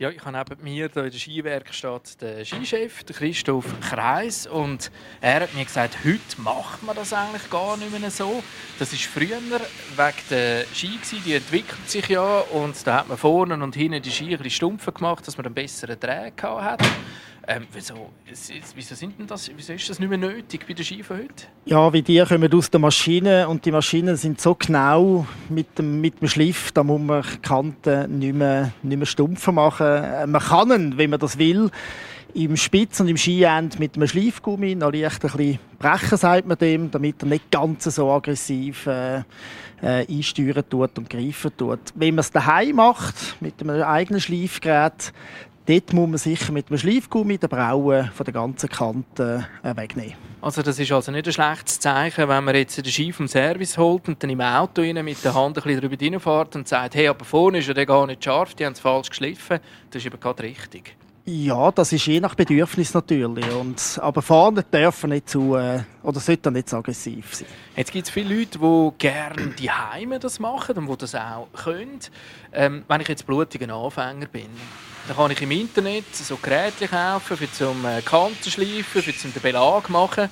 Ja, 0.00 0.10
ich 0.10 0.24
habe 0.24 0.38
neben 0.38 0.62
mir 0.62 0.70
hier 0.70 0.96
in 0.96 1.10
der 1.10 1.10
Skiwerkstatt 1.10 2.22
den 2.22 2.44
Skichef, 2.44 3.02
den 3.02 3.16
Christoph 3.16 3.64
Kreis. 3.80 4.46
Und 4.46 4.92
er 5.20 5.40
hat 5.40 5.54
mir 5.56 5.64
gesagt, 5.64 5.96
heute 6.04 6.40
macht 6.40 6.84
man 6.84 6.94
das 6.94 7.12
eigentlich 7.12 7.50
gar 7.50 7.76
nicht 7.76 7.98
mehr 7.98 8.08
so. 8.08 8.44
Das 8.78 8.92
war 8.92 8.98
früher 8.98 9.40
wegen 9.40 10.18
der 10.30 10.66
Ski, 10.72 11.00
die 11.26 11.34
entwickeln 11.34 11.82
sich 11.86 12.08
ja. 12.10 12.44
Und 12.52 12.86
da 12.86 12.98
hat 12.98 13.08
man 13.08 13.18
vorne 13.18 13.54
und 13.54 13.74
hinten 13.74 14.00
die 14.00 14.12
Ski 14.12 14.26
ein 14.26 14.36
bisschen 14.36 14.50
stumpfer 14.50 14.92
gemacht, 14.92 15.26
dass 15.26 15.36
man 15.36 15.46
einen 15.46 15.56
besseren 15.56 15.98
Dreh 15.98 16.30
hatte. 16.44 16.84
Ähm, 17.50 17.66
wieso, 17.72 18.10
wieso, 18.74 18.94
sind 18.94 19.18
denn 19.18 19.26
das, 19.26 19.50
wieso 19.56 19.72
ist 19.72 19.88
das 19.88 19.98
nicht 19.98 20.10
mehr 20.10 20.18
nötig 20.18 20.66
bei 20.68 20.74
den 20.74 20.84
Skifahren 20.84 21.22
heute? 21.22 21.46
Ja, 21.64 21.90
wie 21.94 22.02
die 22.02 22.22
kommen 22.22 22.52
aus 22.52 22.70
der 22.70 22.78
Maschine 22.78 23.48
und 23.48 23.64
die 23.64 23.72
Maschinen 23.72 24.16
sind 24.16 24.38
so 24.38 24.54
genau 24.54 25.26
mit 25.48 25.78
dem, 25.78 25.98
mit 25.98 26.20
dem 26.20 26.28
Schliff, 26.28 26.72
da 26.72 26.84
muss 26.84 27.00
man 27.00 27.24
Kanten 27.40 28.18
nicht 28.18 28.34
mehr, 28.34 28.72
nicht 28.82 28.98
mehr 28.98 29.06
stumpfer 29.06 29.52
machen. 29.52 29.86
Äh, 29.88 30.26
man 30.26 30.42
kann 30.42 30.70
ihn, 30.70 30.98
wenn 30.98 31.10
man 31.10 31.20
das 31.20 31.38
will, 31.38 31.70
im 32.34 32.56
Spitz- 32.56 33.00
und 33.00 33.08
im 33.08 33.16
Skiend 33.16 33.80
mit 33.80 33.96
einem 33.96 34.06
Schleifgummi 34.06 34.74
noch 34.74 34.92
leicht 34.92 35.24
ein 35.24 35.30
bisschen 35.30 35.58
brechen, 35.78 36.18
sagt 36.18 36.46
man 36.46 36.58
dem, 36.58 36.90
damit 36.90 37.22
er 37.22 37.28
nicht 37.28 37.50
ganz 37.50 37.84
so 37.84 38.10
aggressiv 38.10 38.86
äh, 38.86 39.22
äh, 39.82 40.06
einsteuern 40.08 40.64
tut 40.68 40.98
und 40.98 41.08
greifen 41.08 41.50
tut. 41.56 41.80
Wenn 41.94 42.14
man 42.14 42.20
es 42.20 42.30
daheim 42.30 42.76
macht, 42.76 43.40
mit 43.40 43.60
einem 43.60 43.82
eigenen 43.82 44.20
Schleifgerät, 44.20 45.12
Dort 45.68 45.92
muss 45.92 46.08
man 46.08 46.16
sicher 46.16 46.50
mit 46.50 46.70
einem 46.70 46.78
Schleifgummi 46.78 47.36
den 47.36 47.50
Brauen 47.50 48.10
von 48.14 48.24
der 48.24 48.32
ganzen 48.32 48.70
Kante 48.70 49.46
äh, 49.62 49.76
wegnehmen. 49.76 50.14
Also 50.40 50.62
das 50.62 50.78
ist 50.78 50.90
also 50.90 51.12
nicht 51.12 51.26
ein 51.26 51.32
schlechtes 51.34 51.78
Zeichen, 51.78 52.26
wenn 52.26 52.42
man 52.42 52.54
jetzt 52.54 52.78
den 52.78 52.86
Ski 52.86 53.12
vom 53.12 53.28
Service 53.28 53.76
holt 53.76 54.08
und 54.08 54.22
dann 54.22 54.30
im 54.30 54.40
Auto 54.40 54.80
rein 54.80 55.04
mit 55.04 55.22
der 55.22 55.34
Hand 55.34 55.58
ein 55.58 55.62
bisschen 55.62 55.82
drüber 55.82 55.96
reinfährt 56.00 56.56
und 56.56 56.66
sagt, 56.66 56.94
hey, 56.94 57.08
aber 57.08 57.22
vorne 57.26 57.58
ist 57.58 57.68
ja 57.68 57.74
der 57.74 57.84
gar 57.84 58.06
nicht 58.06 58.24
scharf, 58.24 58.54
die 58.54 58.64
haben 58.64 58.72
es 58.72 58.80
falsch 58.80 59.10
geschliffen. 59.10 59.58
Das 59.90 60.00
ist 60.00 60.06
eben 60.06 60.18
gerade 60.18 60.42
richtig. 60.42 60.96
Ja, 61.26 61.70
das 61.70 61.92
ist 61.92 62.06
je 62.06 62.20
nach 62.20 62.34
Bedürfnis 62.34 62.94
natürlich. 62.94 63.54
Und, 63.54 63.98
aber 64.00 64.22
Fahnen 64.22 64.64
dürfen 64.72 65.10
nicht 65.10 65.28
zu, 65.28 65.54
äh, 65.54 65.80
oder 66.02 66.18
sollten 66.18 66.54
nicht 66.54 66.70
so 66.70 66.78
aggressiv 66.78 67.34
sein. 67.34 67.48
Jetzt 67.76 67.92
gibt 67.92 68.06
es 68.06 68.10
viele 68.10 68.34
Leute, 68.34 68.58
die 68.58 68.90
gerne 68.96 69.48
die 69.48 69.70
Heime 69.70 70.18
das 70.18 70.40
machen 70.40 70.78
und 70.78 70.88
die 70.88 70.96
das 70.96 71.14
auch 71.14 71.48
können. 71.52 71.98
Ähm, 72.54 72.84
wenn 72.88 73.02
ich 73.02 73.08
jetzt 73.08 73.26
blutiger 73.26 73.70
Anfänger 73.74 74.24
bin, 74.28 74.48
dann 75.08 75.16
kann 75.16 75.30
ich 75.30 75.40
im 75.40 75.50
Internet 75.50 76.14
so 76.14 76.36
Geräte 76.36 76.86
kaufen, 76.86 77.36
für 77.36 77.50
zum 77.50 77.84
äh, 77.86 78.02
Kanten 78.02 78.50
schleifen, 78.50 79.02
für 79.02 79.16
zum 79.16 79.32
den 79.32 79.40
Belag 79.40 79.88
machen. 79.88 80.28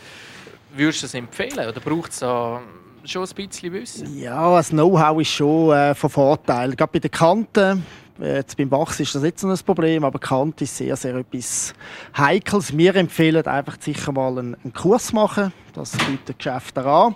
Würdest 0.74 1.02
du 1.02 1.06
das 1.06 1.14
empfehlen 1.14 1.66
oder 1.66 1.80
braucht 1.80 2.10
es 2.12 2.18
da 2.18 2.60
schon 3.04 3.22
ein 3.22 3.34
bisschen 3.34 3.72
Wissen? 3.72 4.18
Ja, 4.18 4.54
das 4.54 4.68
Know-how 4.68 5.20
ist 5.20 5.30
schon 5.30 5.72
äh, 5.74 5.94
von 5.94 6.10
Vorteil. 6.10 6.76
Gerade 6.76 6.92
bei 6.92 6.98
den 6.98 7.10
Kanten 7.10 7.86
Jetzt 8.18 8.56
beim 8.56 8.70
Wachs 8.70 8.98
ist 8.98 9.14
das 9.14 9.22
nicht 9.22 9.38
so 9.38 9.46
ein 9.46 9.58
Problem, 9.58 10.02
aber 10.02 10.18
Kant 10.18 10.62
ist 10.62 10.74
sehr, 10.74 10.96
sehr 10.96 11.16
etwas 11.16 11.74
Heikles. 12.16 12.74
Wir 12.74 12.96
empfehlen 12.96 13.46
einfach 13.46 13.76
sicher 13.78 14.10
mal 14.10 14.38
einen, 14.38 14.56
einen 14.64 14.72
Kurs 14.72 15.12
machen. 15.12 15.52
Das 15.74 15.92
bietet 15.92 16.38
Geschäfte 16.38 16.82
an, 16.82 17.14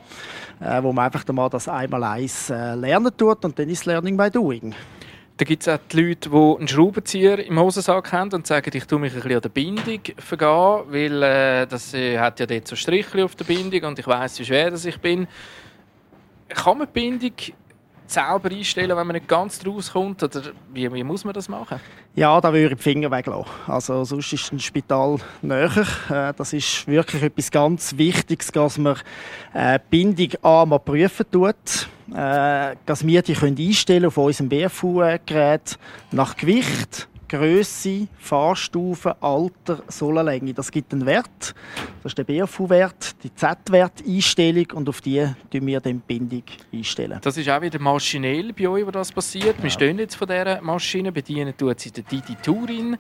äh, 0.60 0.82
wo 0.82 0.92
man 0.92 1.06
einfach 1.06 1.26
mal 1.28 1.48
das 1.48 1.68
einmal 1.68 2.04
eins 2.04 2.50
äh, 2.50 2.74
lernen 2.74 3.16
tut 3.16 3.42
und 3.46 3.58
dann 3.58 3.70
ist 3.70 3.86
Learning 3.86 4.18
by 4.18 4.30
Doing. 4.30 4.74
Da 5.40 5.46
gibt 5.46 5.62
es 5.62 5.68
auch 5.70 5.78
die 5.90 6.02
Leute, 6.02 6.28
die 6.28 6.36
einen 6.36 6.68
Schraubenzieher 6.68 7.38
im 7.46 7.58
Hosensack 7.58 8.12
haben 8.12 8.30
und 8.34 8.46
sagen, 8.46 8.70
ich 8.74 8.84
tue 8.84 8.98
mich 8.98 9.14
ein 9.14 9.22
bisschen 9.22 9.36
an 9.36 9.40
der 9.40 9.48
Bindung 9.48 10.00
vergehen, 10.18 10.84
weil 10.92 11.22
äh, 11.22 11.66
das 11.66 11.94
äh, 11.94 12.18
hat 12.18 12.40
ja 12.40 12.44
dort 12.44 12.68
so 12.68 12.76
Striche 12.76 13.24
auf 13.24 13.36
der 13.36 13.46
Bindung 13.46 13.84
und 13.84 13.98
ich 13.98 14.06
weiß, 14.06 14.38
wie 14.38 14.44
schwer 14.44 14.70
das 14.70 14.84
ich 14.84 15.00
bin. 15.00 15.26
Kann 16.50 16.76
man 16.76 16.88
die 16.88 16.92
Bindung 16.92 17.32
selber 18.10 18.50
einstellen, 18.50 18.96
wenn 18.96 19.06
man 19.06 19.14
nicht 19.14 19.28
ganz 19.28 19.64
rauskommt? 19.66 20.22
Oder 20.22 20.42
wie, 20.72 20.92
wie, 20.92 21.04
muss 21.04 21.24
man 21.24 21.34
das 21.34 21.48
machen? 21.48 21.80
Ja, 22.14 22.40
da 22.40 22.52
würde 22.52 22.72
ich 22.72 22.76
die 22.76 22.82
Finger 22.82 23.10
weglassen. 23.10 23.50
Also 23.66 24.04
sonst 24.04 24.32
ist 24.32 24.52
ein 24.52 24.58
Spital 24.58 25.18
näher. 25.42 25.86
Äh, 26.10 26.32
das 26.36 26.52
ist 26.52 26.86
wirklich 26.86 27.22
etwas 27.22 27.50
ganz 27.50 27.96
Wichtiges, 27.96 28.48
dass 28.48 28.78
man 28.78 28.96
äh, 29.54 29.78
Bindung 29.90 30.30
einmal 30.42 30.80
prüfen 30.80 31.26
tut. 31.30 31.88
Äh, 32.14 32.76
dass 32.86 33.06
wir 33.06 33.22
die 33.22 33.36
einstellen 33.36 34.06
auf 34.06 34.16
unserem 34.16 34.48
BFU-Gerät 34.48 35.78
nach 36.10 36.36
Gewicht 36.36 37.08
Größe, 37.30 38.08
Fahrstufe, 38.18 39.14
Alter, 39.22 39.84
Sohlenlänge. 39.86 40.52
Das 40.52 40.68
gibt 40.68 40.92
einen 40.92 41.06
Wert. 41.06 41.54
Das 42.02 42.10
ist 42.10 42.18
der 42.18 42.24
BFU-Wert, 42.24 43.14
die 43.22 43.32
Z-Wert-Einstellung 43.32 44.66
und 44.74 44.88
auf 44.88 45.00
die 45.00 45.24
tun 45.52 45.64
wir 45.64 45.80
dann 45.80 46.02
die 46.08 46.18
Bindung 46.18 46.42
einstellen. 46.72 47.20
Das 47.22 47.36
ist 47.36 47.48
auch 47.48 47.60
wieder 47.60 47.78
maschinell 47.78 48.52
bei 48.52 48.66
euch, 48.66 48.84
wo 48.84 48.90
das 48.90 49.12
passiert. 49.12 49.58
Ja. 49.58 49.62
Wir 49.62 49.70
stehen 49.70 50.00
jetzt 50.00 50.16
von 50.16 50.26
dieser 50.26 50.60
Maschine, 50.60 51.12
bedienen 51.12 51.56
tut 51.56 51.78
sie 51.78 51.92
der 51.92 52.02
Didi 52.02 52.34
Tourin 52.34 52.98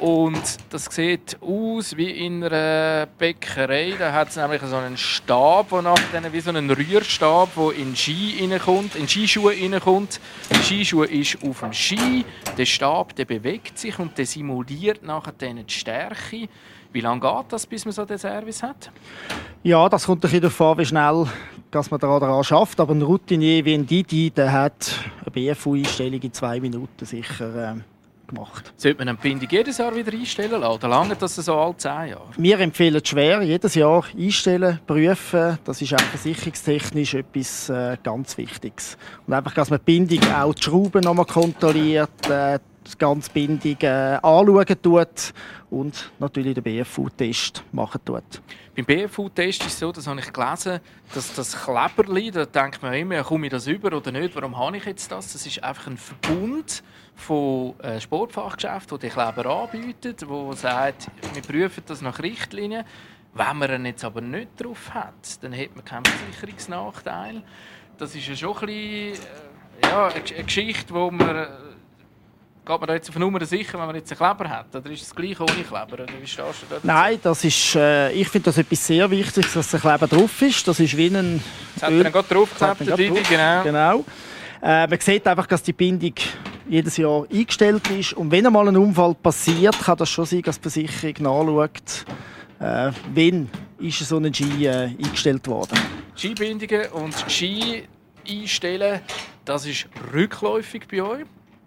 und 0.00 0.42
das 0.68 0.84
sieht 0.86 1.38
aus 1.40 1.96
wie 1.96 2.10
in 2.10 2.44
einer 2.44 3.06
Bäckerei. 3.06 3.94
Da 3.98 4.12
hat 4.12 4.28
es 4.28 4.36
nämlich 4.36 4.60
so 4.62 4.76
einen 4.76 4.98
Stab, 4.98 5.70
der 5.70 5.80
nach 5.80 5.98
wie 6.30 6.40
so 6.40 6.50
einen 6.50 6.70
Rührstab, 6.70 7.48
der 7.56 7.72
in 7.78 7.96
Ski 7.96 8.36
reinkommt, 8.38 8.96
in 8.96 9.08
Skischuhe 9.08 9.52
reinkommt. 9.52 10.20
Der 10.50 10.56
Skischuh 10.56 11.04
ist 11.04 11.38
auf 11.42 11.60
dem 11.60 11.72
Ski, 11.72 12.26
der 12.58 12.66
Stab 12.66 13.16
der 13.16 13.24
bewegt 13.24 13.61
bewegt 13.62 13.78
sich 13.78 13.98
und 13.98 14.16
der 14.18 14.26
simuliert 14.26 15.02
nachher 15.02 15.32
die 15.32 15.64
Stärke. 15.68 16.48
Wie 16.92 17.00
lange 17.00 17.20
geht 17.20 17.46
das, 17.50 17.66
bis 17.66 17.84
man 17.84 17.92
so 17.92 18.04
den 18.04 18.18
Service 18.18 18.62
hat? 18.62 18.90
Ja, 19.62 19.88
das 19.88 20.06
kommt 20.06 20.18
ein 20.18 20.20
bisschen 20.22 20.42
davon, 20.42 20.78
wie 20.78 20.84
schnell 20.84 21.26
dass 21.70 21.90
man 21.90 22.00
daran 22.00 22.44
schafft. 22.44 22.80
Aber 22.80 22.94
ein 22.94 23.00
Routinier 23.00 23.64
wie 23.64 23.74
ein 23.74 23.86
Didi, 23.86 24.30
der 24.30 24.52
hat 24.52 24.92
eine 25.24 25.30
BFU-Einstellung 25.30 26.20
in 26.20 26.32
zwei 26.32 26.60
Minuten 26.60 27.06
sicher 27.06 27.72
äh, 27.72 27.80
gemacht. 28.26 28.74
Sollte 28.76 28.98
man 28.98 29.08
eine 29.08 29.16
Bindung 29.16 29.48
jedes 29.50 29.78
Jahr 29.78 29.96
wieder 29.96 30.12
einstellen 30.12 30.60
lassen? 30.60 30.74
Oder 30.74 30.88
lange 30.88 31.16
das 31.16 31.36
so 31.36 31.54
alle 31.54 31.74
zehn 31.78 32.08
Jahre? 32.10 32.28
Wir 32.36 32.60
empfehlen 32.60 33.00
es 33.02 33.08
schwer, 33.08 33.40
jedes 33.40 33.74
Jahr 33.74 34.04
einstellen, 34.14 34.80
prüfen. 34.86 35.58
Das 35.64 35.80
ist 35.80 35.94
auch 35.94 36.00
versicherungstechnisch 36.00 37.14
etwas 37.14 37.70
äh, 37.70 37.96
ganz 38.02 38.36
Wichtiges. 38.36 38.98
Und 39.26 39.32
einfach, 39.32 39.54
dass 39.54 39.70
man 39.70 39.78
die 39.78 39.84
Bindung 39.84 40.30
auch 40.30 40.52
die 40.52 40.62
Schrauben 40.62 41.02
nochmal 41.02 41.24
kontrolliert, 41.24 42.28
äh, 42.28 42.58
die 42.86 42.98
ganze 42.98 43.30
Bindung 43.30 43.76
äh, 43.80 44.18
anschauen 44.22 44.82
tut 44.82 45.34
und 45.70 46.12
natürlich 46.18 46.54
den 46.54 46.62
BFU-Test 46.62 47.64
machen 47.72 48.00
tut. 48.04 48.42
Beim 48.74 48.84
BFU-Test 48.84 49.62
ist 49.62 49.66
es 49.68 49.78
so, 49.78 49.92
das 49.92 50.06
habe 50.06 50.20
ich 50.20 50.32
gelesen, 50.32 50.80
dass 51.14 51.34
das 51.34 51.64
Kleberli, 51.64 52.30
da 52.30 52.44
denkt 52.46 52.82
man 52.82 52.94
immer, 52.94 53.22
komme 53.22 53.46
ich 53.46 53.52
das 53.52 53.66
über 53.66 53.96
oder 53.96 54.12
nicht, 54.12 54.34
warum 54.34 54.56
habe 54.58 54.76
ich 54.76 54.84
jetzt 54.84 55.12
das? 55.12 55.32
Das 55.32 55.46
ist 55.46 55.62
einfach 55.62 55.86
ein 55.88 55.96
Verbund 55.96 56.82
von 57.14 57.78
äh, 57.80 58.00
Sportfachgeschäften, 58.00 58.98
die 58.98 59.06
die 59.06 59.12
Kleber 59.12 59.46
anbietet, 59.46 60.28
wo 60.28 60.52
sagt, 60.52 61.08
wir 61.34 61.42
prüfen 61.42 61.82
das 61.86 62.00
nach 62.00 62.18
Richtlinien. 62.20 62.84
Wenn 63.34 63.56
man 63.56 63.70
ihn 63.72 63.86
jetzt 63.86 64.04
aber 64.04 64.20
nicht 64.20 64.50
drauf 64.58 64.92
hat, 64.92 65.42
dann 65.42 65.56
hat 65.56 65.74
man 65.74 65.84
keinen 65.84 66.04
Versicherungsnachteil. 66.04 67.42
Das 67.96 68.14
ist 68.14 68.26
ja 68.26 68.36
schon 68.36 68.56
ein 68.56 68.66
bisschen, 68.66 69.26
äh, 69.82 69.88
ja, 69.88 70.08
eine 70.08 70.44
Geschichte, 70.44 70.92
wo 70.94 71.10
man 71.10 71.46
Geht 72.64 72.78
man 72.78 72.86
da 72.86 72.94
jetzt 72.94 73.08
auf 73.08 73.18
Nummer 73.18 73.44
sicher, 73.44 73.76
wenn 73.76 73.86
man 73.86 73.96
jetzt 73.96 74.12
einen 74.12 74.18
Kleber 74.18 74.48
hat? 74.48 74.74
Oder 74.76 74.88
ist 74.90 75.02
es 75.02 75.12
gleich 75.12 75.40
ohne 75.40 75.64
Kleber? 75.64 75.94
Oder 75.94 76.06
wie 76.20 76.26
stehst 76.26 76.62
du 76.70 76.76
Nein, 76.84 77.18
das 77.20 77.42
ist, 77.42 77.74
äh, 77.74 78.12
ich 78.12 78.28
finde 78.28 78.44
das 78.44 78.58
etwas 78.58 78.86
sehr 78.86 79.10
Wichtiges, 79.10 79.52
dass 79.52 79.72
der 79.72 79.80
Kleber 79.80 80.06
drauf 80.06 80.42
ist. 80.42 80.68
Das 80.68 80.78
ist 80.78 80.96
wie 80.96 81.08
ein 81.08 81.42
Jetzt 81.74 81.82
hat 81.82 81.92
er 81.92 82.10
gerade 82.12 82.28
draufgeklebt, 82.28 82.86
der 82.86 82.96
Didi, 82.96 83.20
genau. 83.28 83.62
genau. 83.64 84.04
Äh, 84.62 84.86
man 84.86 85.00
sieht 85.00 85.26
einfach, 85.26 85.48
dass 85.48 85.64
die 85.64 85.72
Bindung 85.72 86.14
jedes 86.68 86.96
Jahr 86.98 87.26
eingestellt 87.28 87.90
ist. 87.90 88.12
Und 88.12 88.30
wenn 88.30 88.46
einmal 88.46 88.68
ein 88.68 88.76
Unfall 88.76 89.14
passiert, 89.14 89.76
kann 89.80 89.98
das 89.98 90.08
schon 90.10 90.26
sein, 90.26 90.42
dass 90.42 90.60
die 90.60 90.86
Versicherung 90.86 91.14
nachschaut, 91.18 92.04
äh, 92.60 92.92
wann 93.12 93.50
ist 93.80 93.98
so 93.98 94.18
ein 94.18 94.32
Ski 94.32 94.66
äh, 94.66 94.84
eingestellt 94.84 95.48
worden. 95.48 95.76
Skibindungen 96.14 96.86
und 96.92 97.12
Ski 97.28 97.88
einstellen, 98.28 99.00
das 99.44 99.66
ist 99.66 99.88
rückläufig 100.14 100.86
bei 100.88 101.02
euch. 101.02 101.24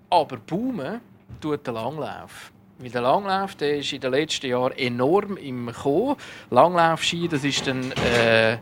Aber 0.09 0.37
boomen 0.37 1.01
tut 1.41 1.65
der 1.65 1.73
Langlauf. 1.73 2.51
Weil 2.77 2.89
der 2.89 3.01
Langlauf 3.01 3.55
der 3.55 3.77
ist 3.77 3.93
in 3.93 4.01
den 4.01 4.11
letzten 4.11 4.47
Jahren 4.47 4.73
enorm 4.77 5.37
im 5.37 5.71
Kommen. 5.71 6.17
Langlaufski, 6.49 7.27
das 7.27 7.43
ist 7.43 7.65
dann 7.67 7.91
äh, 7.91 8.57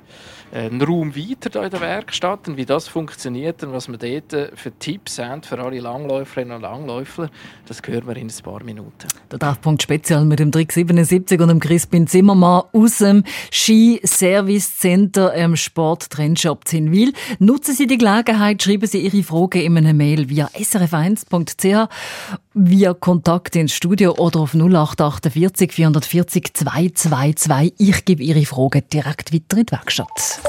einen 0.53 0.81
Raum 0.81 1.15
weiter 1.15 1.63
in 1.63 1.71
der 1.71 1.81
Werkstatt 1.81 2.47
und 2.47 2.57
wie 2.57 2.65
das 2.65 2.87
funktioniert 2.87 3.63
und 3.63 3.73
was 3.73 3.87
wir 3.87 3.97
dort 3.97 4.33
äh, 4.33 4.55
für 4.55 4.71
Tipps 4.71 5.17
haben 5.17 5.41
für 5.41 5.57
alle 5.57 5.79
Langläuferinnen 5.79 6.55
und 6.55 6.61
Langläufer, 6.61 7.29
das 7.65 7.81
hören 7.85 8.07
wir 8.07 8.15
in 8.17 8.27
ein 8.27 8.43
paar 8.43 8.63
Minuten. 8.63 9.07
Der 9.31 9.39
Treffpunkt 9.39 9.81
Spezial 9.81 10.25
mit 10.25 10.39
dem 10.39 10.51
Trick 10.51 10.71
77 10.71 11.39
und 11.41 11.47
dem 11.47 11.59
Crispin 11.59 12.05
Zimmermann 12.05 12.63
aus 12.71 12.99
dem 12.99 13.23
Ski 13.51 13.99
Service 14.05 14.77
Center 14.77 15.33
im 15.33 15.55
Sport 15.55 16.09
Trendshop 16.11 16.67
Zinwil. 16.67 17.13
Nutzen 17.39 17.73
Sie 17.73 17.87
die 17.87 17.97
Gelegenheit, 17.97 18.61
schreiben 18.61 18.85
Sie 18.85 18.99
Ihre 18.99 19.23
Frage 19.23 19.63
in 19.63 19.75
einer 19.77 19.93
Mail 19.93 20.29
via 20.29 20.47
srf1.ch, 20.53 21.89
via 22.53 22.93
Kontakt 22.93 23.55
ins 23.55 23.73
Studio 23.73 24.13
oder 24.13 24.41
auf 24.41 24.53
0848 24.53 25.71
440 25.71 26.53
222. 26.53 27.73
Ich 27.77 28.05
gebe 28.05 28.23
Ihre 28.23 28.45
Frage 28.45 28.81
direkt 28.81 29.33
weiter 29.33 29.57
in 29.57 29.65
die 29.65 29.71
Werkstatt. 29.71 30.39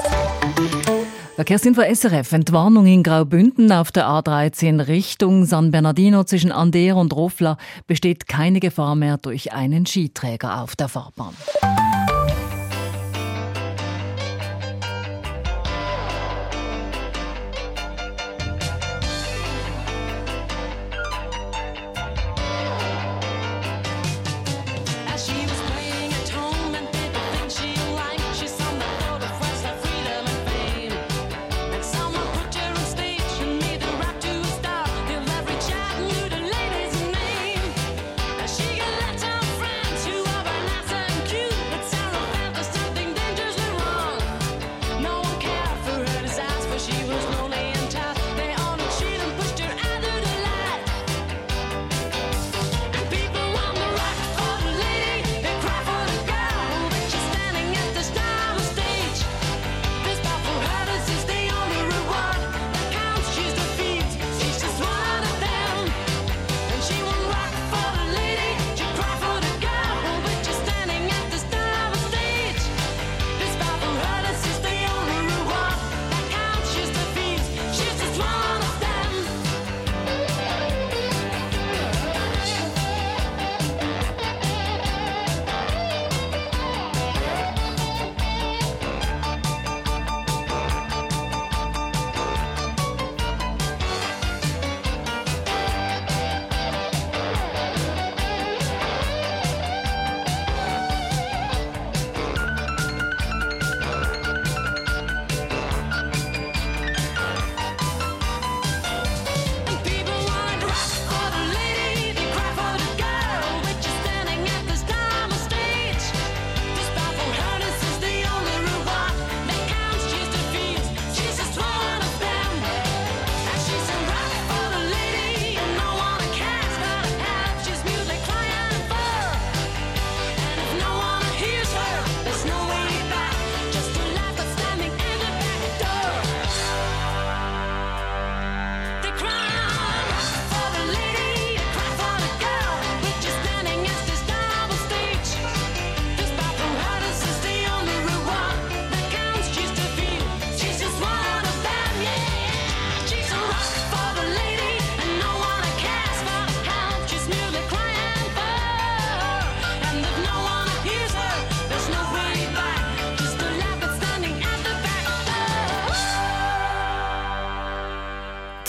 Verkehrsinfo 1.35 1.81
SRF. 1.81 2.31
Entwarnung 2.31 2.85
in 2.85 3.03
Graubünden 3.03 3.71
auf 3.71 3.91
der 3.91 4.07
A13 4.07 4.87
Richtung 4.87 5.45
San 5.45 5.71
Bernardino 5.71 6.23
zwischen 6.23 6.51
Ander 6.51 6.95
und 6.95 7.13
Rofla 7.13 7.57
besteht 7.87 8.27
keine 8.27 8.61
Gefahr 8.61 8.95
mehr 8.95 9.17
durch 9.17 9.51
einen 9.51 9.85
Skiträger 9.85 10.61
auf 10.61 10.77
der 10.77 10.87
Fahrbahn. 10.87 11.35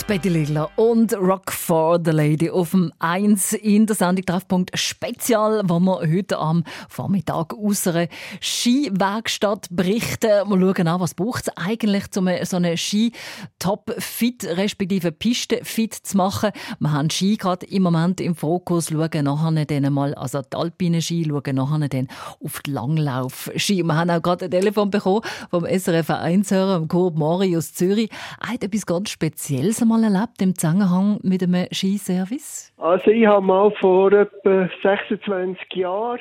Betty 0.07 0.29
Ligler 0.29 0.69
und 0.77 1.13
Rock 1.17 1.51
for 1.51 1.99
the 2.01 2.11
Lady 2.11 2.49
auf 2.49 2.71
dem 2.71 2.93
1 2.99 3.51
in 3.51 3.87
der 3.87 3.95
Sendung 3.97 4.23
Treffpunkt 4.23 4.71
Spezial, 4.79 5.63
wo 5.65 5.81
wir 5.81 5.99
heute 6.09 6.37
am 6.37 6.63
Vormittag 6.87 7.53
aus 7.53 7.85
einer 7.87 8.07
Skiwerkstatt 8.39 9.67
berichten. 9.69 10.29
Wir 10.47 10.73
schauen 10.73 10.87
an, 10.87 11.01
was 11.01 11.13
braucht 11.13 11.49
es 11.49 11.57
eigentlich, 11.57 12.05
um 12.15 12.29
so 12.43 12.55
eine 12.55 12.77
Ski-Top-Fit, 12.77 14.45
respektive 14.45 15.11
Piste-Fit 15.11 15.93
zu 15.93 16.15
machen. 16.15 16.51
Wir 16.79 16.93
haben 16.93 17.09
Ski 17.09 17.35
gerade 17.35 17.65
im 17.65 17.83
Moment 17.83 18.21
im 18.21 18.33
Fokus, 18.33 18.87
schauen 18.87 19.25
nachher 19.25 19.65
dann 19.65 19.91
mal, 19.93 20.15
also 20.15 20.41
die 20.41 20.55
alpinen 20.55 21.01
Ski, 21.01 21.25
schauen 21.27 21.55
nachher 21.57 21.89
dann 21.89 22.07
auf 22.41 22.61
die 22.61 22.71
Langlauf-Ski. 22.71 23.83
Wir 23.83 23.95
haben 23.97 24.09
auch 24.09 24.21
gerade 24.21 24.45
ein 24.45 24.51
Telefon 24.51 24.89
bekommen 24.89 25.23
vom 25.51 25.65
SRF 25.65 26.09
1-Hörer, 26.11 26.87
Kurt 26.87 27.17
Mori 27.17 27.57
aus 27.57 27.73
Zürich. 27.73 28.09
Er 28.39 28.53
hat 28.53 28.63
etwas 28.63 28.85
ganz 28.85 29.09
Spezielles 29.09 29.81
einmal 29.97 30.15
erlebt 30.15 30.41
im 30.41 30.55
Zusammenhang 30.55 31.19
mit 31.23 31.43
einem 31.43 31.67
Skiservice? 31.71 32.73
Also 32.77 33.11
ich 33.11 33.25
habe 33.25 33.45
mal 33.45 33.71
vor 33.79 34.11
etwa 34.11 34.69
26 34.83 35.73
Jahren 35.73 36.19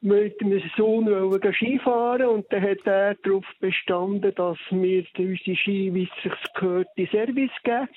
mit 0.00 0.40
meinem 0.42 0.62
Sohn 0.76 1.40
Skifahren 1.54 2.26
und 2.26 2.46
dann 2.50 2.62
hat 2.62 2.86
er 2.86 3.14
darauf 3.16 3.44
bestanden, 3.60 4.34
dass 4.34 4.58
wir 4.70 5.04
unsere 5.18 5.56
Ski, 5.56 5.94
wie 5.94 6.04
es 6.04 6.22
sich 6.22 6.52
gehört, 6.54 6.88
die 6.96 7.06
Service 7.06 7.50
geben. 7.62 7.88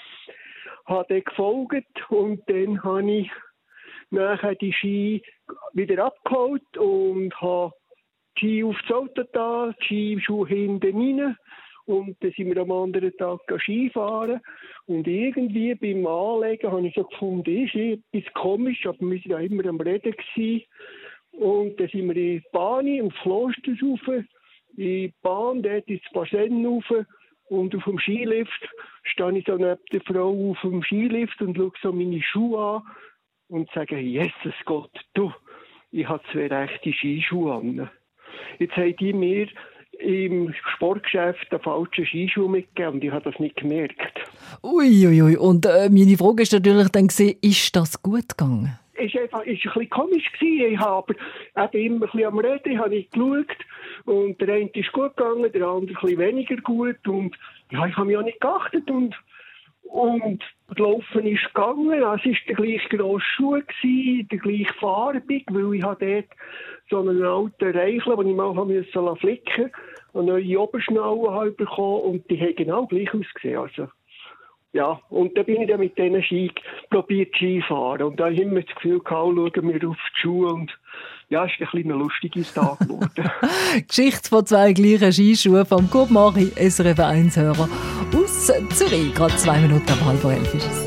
Habe 0.85 1.05
dann 1.09 1.23
gefolgt 1.23 2.09
und 2.09 2.41
dann 2.47 2.83
habe 2.83 3.11
ich 3.11 3.31
nachher 4.09 4.55
die 4.55 4.71
Ski 4.71 5.21
wieder 5.73 6.05
abgeholt 6.05 6.77
und 6.77 7.33
habe 7.41 7.73
die 8.39 8.61
Ski 8.61 8.63
aufs 8.63 8.91
Auto 8.91 9.23
da, 9.33 9.73
die 9.89 10.15
Skischuhe 10.15 10.47
hinten 10.47 10.95
rein 10.95 11.37
und 11.87 12.17
dann 12.19 12.31
sind 12.31 12.53
wir 12.53 12.61
am 12.61 12.71
anderen 12.71 13.15
Tag 13.15 13.39
Skifahren. 13.61 14.41
Und 14.87 15.07
irgendwie 15.07 15.73
beim 15.73 16.05
Anlegen 16.05 16.69
habe 16.69 16.85
ich 16.85 16.93
so 16.93 17.05
gefunden, 17.05 17.65
ist 17.65 17.75
etwas 17.75 18.33
komisch, 18.33 18.85
aber 18.85 18.99
wir 18.99 19.07
waren 19.07 19.21
ja 19.23 19.39
immer 19.39 19.65
am 19.65 19.79
Reden. 19.79 20.13
Gewesen. 20.13 20.65
Und 21.31 21.79
dann 21.79 21.87
sind 21.87 22.07
wir 22.07 22.15
in 22.15 22.41
die 22.41 22.43
Bahn, 22.51 23.01
auf 23.01 23.13
Kloster 23.21 23.71
rauf, 23.81 24.07
in 24.07 24.27
die 24.75 25.13
Bahn, 25.21 25.63
dort 25.63 25.87
ins 25.87 26.01
Basen 26.11 26.65
rauf. 26.65 27.05
Und 27.45 27.73
auf 27.73 27.83
dem 27.85 27.99
Skilift 27.99 28.69
stehe 29.03 29.37
ich 29.37 29.45
so 29.45 29.55
neben 29.55 29.79
der 29.93 30.01
Frau 30.01 30.51
auf 30.51 30.59
dem 30.61 30.83
Skilift 30.83 31.41
und 31.41 31.55
schaue 31.55 31.71
so 31.81 31.93
meine 31.93 32.21
Schuhe 32.21 32.59
an 32.59 32.83
und 33.47 33.69
sage, 33.71 33.97
Jesus 33.97 34.55
Gott, 34.65 34.91
du, 35.13 35.31
ich 35.91 36.05
habe 36.05 36.21
zwei 36.33 36.47
rechte 36.47 36.91
Skischuhe 36.91 37.53
an. 37.53 37.89
Jetzt 38.59 38.75
haben 38.75 38.95
die 38.97 39.13
mir 39.13 39.47
im 39.99 40.53
Sportgeschäft 40.75 41.51
den 41.51 41.59
falschen 41.59 42.05
Skischuh 42.05 42.47
mitgegeben 42.47 42.95
und 42.95 43.03
ich 43.03 43.11
habe 43.11 43.29
das 43.29 43.39
nicht 43.39 43.55
gemerkt. 43.57 44.19
Uiuiui, 44.63 45.21
ui, 45.21 45.37
und 45.37 45.65
äh, 45.65 45.89
meine 45.89 46.17
Frage 46.17 46.43
ist 46.43 46.53
natürlich 46.53 46.89
dann 46.89 47.07
gewesen, 47.07 47.37
ist 47.41 47.75
das 47.75 48.01
gut 48.01 48.29
gegangen? 48.29 48.77
Es 48.93 49.13
war 49.13 49.21
einfach, 49.21 49.41
ist 49.41 49.65
ein 49.65 49.73
bisschen 49.73 49.89
komisch 49.89 50.31
gewesen. 50.33 50.73
Ich 50.73 50.79
habe 50.79 51.15
aber 51.53 51.73
eben 51.73 51.85
immer 51.85 52.05
ein 52.05 52.11
bisschen 52.11 52.25
am 52.25 52.39
Reden, 52.39 52.79
habe 52.79 52.95
ich 52.95 53.09
geschaut 53.11 53.57
und 54.05 54.41
der 54.41 54.53
eine 54.55 54.69
ist 54.69 54.91
gut 54.91 55.15
gegangen, 55.15 55.51
der 55.51 55.67
andere 55.67 55.95
ein 55.95 56.01
bisschen 56.01 56.17
weniger 56.17 56.57
gut 56.57 57.07
und 57.07 57.35
ja, 57.71 57.85
ich 57.85 57.95
habe 57.95 58.07
mich 58.07 58.17
auch 58.17 58.23
nicht 58.23 58.41
geachtet 58.41 58.89
und 58.89 59.15
und 59.89 60.43
das 60.67 60.77
Laufen 60.79 61.25
ist 61.25 61.45
gegangen. 61.53 61.91
Es 61.91 62.03
war 62.03 62.17
der 62.19 62.55
gleiche 62.55 62.89
grosse 62.89 63.25
Schuh, 63.25 63.61
der 63.83 64.39
gleiche 64.39 64.73
farbig, 64.73 65.45
weil 65.49 65.75
ich 65.75 65.83
habe 65.83 66.05
dort 66.05 66.27
so 66.89 66.99
einen 66.99 67.23
alten 67.23 67.77
Reichel, 67.77 68.15
den 68.17 68.27
ich 68.29 68.35
mal 68.35 68.53
musste 68.53 69.15
flicken 69.17 69.63
musste, 69.63 69.71
eine 70.13 70.23
neue 70.23 70.59
Oberschnalle 70.59 71.31
habe 71.31 71.51
bekommen 71.51 72.01
und 72.01 72.29
die 72.29 72.39
haben 72.39 72.55
genau 72.55 72.85
gleich 72.85 73.13
ausgesehen. 73.13 73.59
Also, 73.59 73.87
ja, 74.73 74.99
und 75.09 75.37
dann 75.37 75.45
bin 75.45 75.61
ich 75.61 75.67
dann 75.69 75.79
mit 75.79 75.97
diesen 75.97 76.21
Ski 76.23 76.51
probiert 76.89 77.33
Skifahren 77.35 78.03
und 78.03 78.19
da 78.19 78.25
habe 78.25 78.33
ich 78.33 78.41
immer 78.41 78.61
das 78.61 78.75
Gefühl 78.75 78.99
gehabt, 78.99 79.35
schauen 79.35 79.73
wir 79.73 79.89
auf 79.89 79.97
die 79.97 80.19
Schuhe 80.21 80.53
und 80.53 80.77
ja, 81.29 81.45
es 81.45 81.51
ist 81.51 81.61
ein 81.61 81.67
bisschen 81.71 81.91
ein 81.91 81.99
lustiges 81.99 82.53
Tag 82.53 82.79
geworden. 82.79 83.09
Geschichte 83.87 84.29
von 84.29 84.45
zwei 84.45 84.73
gleichen 84.73 85.11
Skischuhen 85.11 85.65
vom 85.65 85.89
Kurt 85.89 86.11
Mari, 86.11 86.51
SRF 86.55 86.99
1-Hörer 86.99 87.69
aus 88.15 88.47
Zürich. 88.69 89.13
Gerade 89.13 89.35
zwei 89.35 89.59
Minuten 89.59 89.89
ab 89.89 90.05
halb 90.05 90.23
elf 90.23 90.53
ist 90.53 90.65
es. 90.65 90.86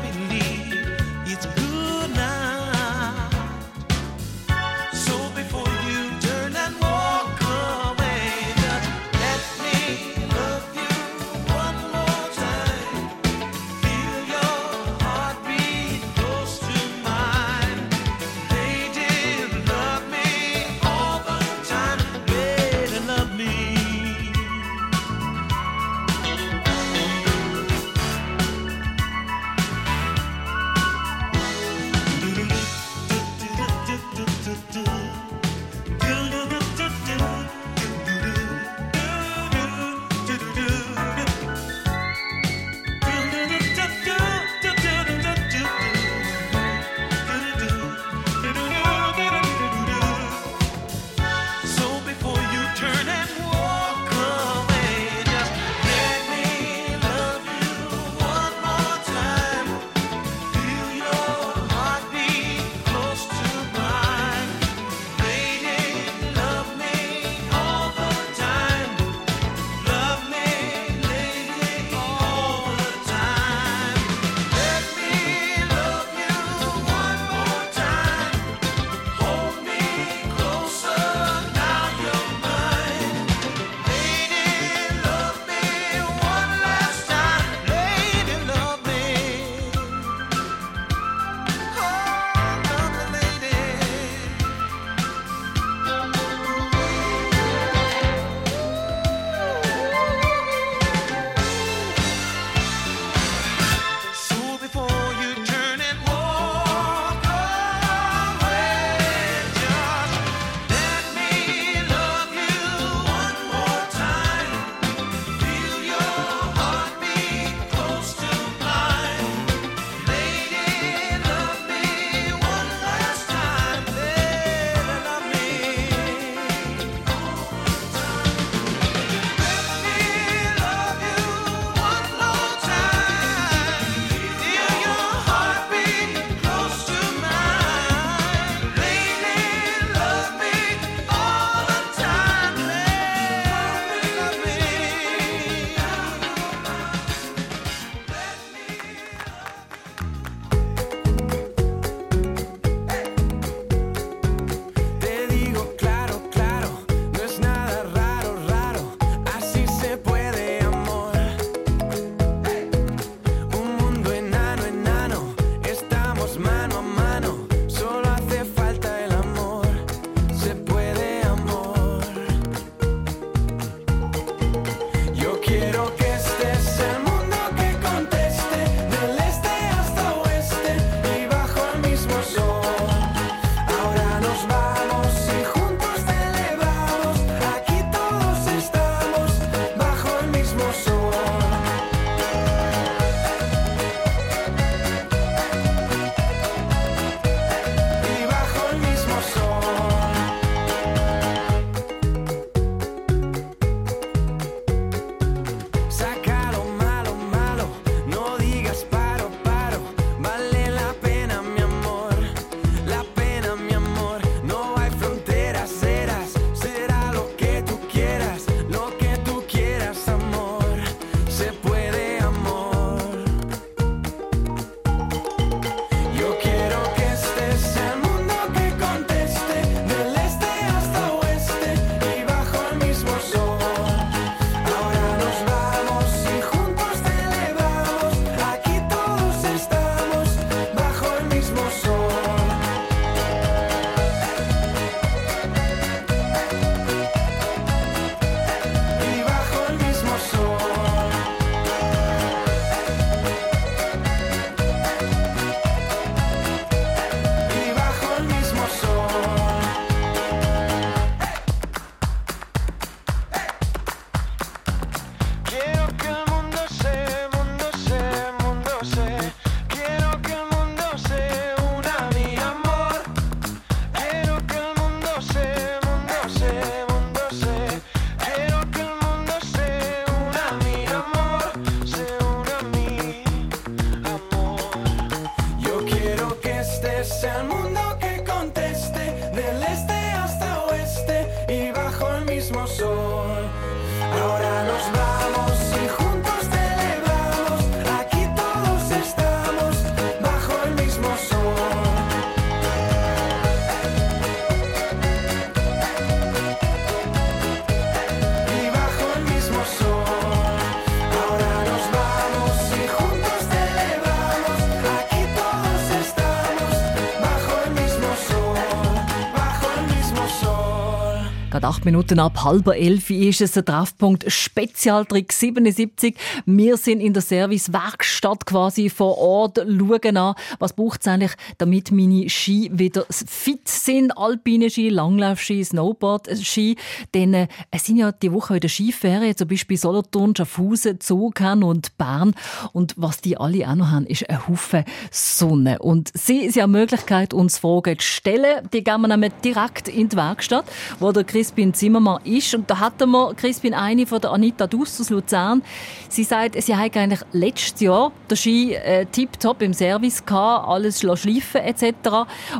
acht 321.63 321.85
Minuten 321.85 322.19
ab 322.19 322.43
halber 322.43 322.75
elf 322.75 323.09
ist 323.09 323.41
es 323.41 323.51
der 323.51 323.63
Treffpunkt 323.63 324.31
Spezialtrick 324.31 325.31
77. 325.31 326.15
Wir 326.45 326.77
sind 326.77 326.99
in 326.99 327.13
der 327.13 327.21
Servicewerkstatt 327.21 328.45
quasi 328.45 328.89
vor 328.89 329.17
Ort, 329.17 329.57
schauen 329.57 330.17
an, 330.17 330.35
was 330.59 330.73
braucht 330.73 331.01
es 331.01 331.07
eigentlich, 331.07 331.33
damit 331.57 331.91
meine 331.91 332.29
Ski 332.29 332.71
wieder 332.73 333.05
fit 333.09 333.67
sind. 333.67 334.17
Alpine 334.17 334.69
Ski, 334.69 334.89
Langlaufski, 334.89 335.63
Snowboard-Ski. 335.63 336.77
Denn 337.13 337.33
äh, 337.33 337.47
es 337.69 337.85
sind 337.85 337.97
ja 337.97 338.11
die 338.11 338.31
Woche 338.31 338.55
wieder 338.55 338.69
Skiferien, 338.69 339.35
zum 339.35 339.47
Beispiel 339.47 339.77
Solothurn, 339.77 340.35
Schaffhausen, 340.35 340.99
Zugern 340.99 341.63
und 341.63 341.97
Bern. 341.97 342.33
Und 342.73 342.93
was 342.97 343.21
die 343.21 343.37
alle 343.37 343.69
auch 343.69 343.75
noch 343.75 343.91
haben, 343.91 344.05
ist 344.05 344.27
ein 344.29 344.47
Haufen 344.47 344.83
Sonne. 345.11 345.79
Und 345.79 346.11
sie, 346.13 346.49
haben 346.49 346.73
die 346.73 346.79
Möglichkeit, 346.79 347.33
uns 347.33 347.59
Fragen 347.59 347.99
zu 347.99 348.05
stellen. 348.05 348.67
Die 348.73 348.83
gehen 348.83 349.01
wir 349.01 349.07
nämlich 349.07 349.33
direkt 349.43 349.87
in 349.87 350.09
die 350.09 350.15
Werkstatt, 350.15 350.65
wo 350.99 351.11
der 351.11 351.23
Chris 351.23 351.50
Crispin 351.51 351.73
Zimmermann 351.73 352.21
ist. 352.23 352.55
Und 352.55 352.69
da 352.69 352.79
hatten 352.79 353.09
wir 353.11 353.33
Crispin 353.33 353.73
eine 353.73 354.05
von 354.05 354.21
der 354.21 354.31
Anita 354.31 354.67
Dus 354.67 355.01
aus 355.01 355.09
Luzern. 355.09 355.61
Sie 356.07 356.23
sagt, 356.23 356.61
sie 356.61 356.75
hat 356.75 356.95
eigentlich 356.95 357.19
letztes 357.33 357.81
Jahr 357.81 358.13
den 358.29 358.37
Ski 358.37 358.73
äh, 358.73 359.05
tiptop 359.05 359.61
im 359.61 359.73
Service 359.73 360.25
gehabt, 360.25 360.67
alles 360.69 361.01
schleifen 361.01 361.61
etc. 361.61 361.93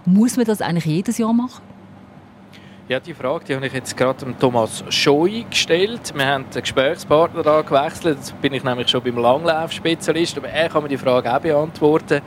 Muss 0.04 0.36
man 0.36 0.46
das 0.46 0.62
eigentlich 0.62 0.86
jedes 0.86 1.18
Jahr 1.18 1.32
machen? 1.32 1.62
Ja, 2.90 3.00
die 3.00 3.14
Frage 3.14 3.46
die 3.46 3.56
habe 3.56 3.66
ich 3.66 3.72
jetzt 3.72 3.96
gerade 3.96 4.26
dem 4.26 4.38
Thomas 4.38 4.84
Schoi 4.90 5.46
gestellt. 5.50 6.12
Wir 6.14 6.26
haben 6.26 6.46
den 6.54 6.62
Gesprächspartner 6.62 7.64
gewechselt. 7.64 8.18
Jetzt 8.18 8.42
bin 8.42 8.52
ich 8.54 8.66
nämlich 8.66 8.90
schon 8.90 9.02
beim 9.02 9.18
Langlaufspezialist, 9.18 10.38
aber 10.38 10.50
er 10.50 10.68
kann 10.68 10.84
mir 10.84 10.90
die 10.90 10.98
Frage 10.98 11.34
auch 11.34 11.40
beantworten 11.40 12.22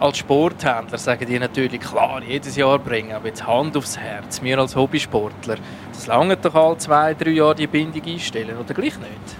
als 0.00 0.18
Sporthändler 0.18 0.98
sagen 0.98 1.26
die 1.26 1.38
natürlich, 1.38 1.80
klar, 1.80 2.22
jedes 2.22 2.56
Jahr 2.56 2.78
bringen, 2.78 3.12
aber 3.12 3.28
jetzt 3.28 3.46
Hand 3.46 3.76
aufs 3.76 3.98
Herz, 3.98 4.42
wir 4.42 4.58
als 4.58 4.76
Hobbysportler, 4.76 5.56
das 5.92 6.06
lange 6.06 6.36
doch 6.36 6.54
alle 6.54 6.78
zwei, 6.78 7.14
drei 7.14 7.30
Jahre 7.30 7.54
die 7.54 7.66
Bindung 7.66 8.02
einstellen, 8.04 8.56
oder 8.56 8.74
gleich 8.74 8.98
nicht? 8.98 9.36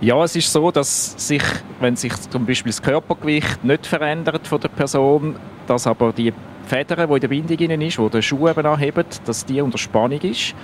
Ja, 0.00 0.22
es 0.24 0.34
ist 0.34 0.52
so, 0.52 0.70
dass 0.70 1.14
sich, 1.16 1.42
wenn 1.80 1.96
sich 1.96 2.12
zum 2.30 2.44
Beispiel 2.44 2.72
das 2.72 2.82
Körpergewicht 2.82 3.62
nicht 3.64 3.86
verändert 3.86 4.46
von 4.46 4.60
der 4.60 4.68
Person, 4.68 5.36
dass 5.66 5.86
aber 5.86 6.12
die 6.12 6.32
Federn, 6.66 7.08
die 7.08 7.14
in 7.14 7.20
der 7.20 7.28
Bindung 7.28 7.80
ist, 7.80 7.98
die 7.98 8.08
den 8.08 8.22
Schuh 8.22 8.48
eben 8.48 8.66
anhebt, 8.66 9.22
dass 9.26 9.44
die 9.44 9.60
unter 9.60 9.78
Spannung 9.78 10.20
ist 10.20 10.54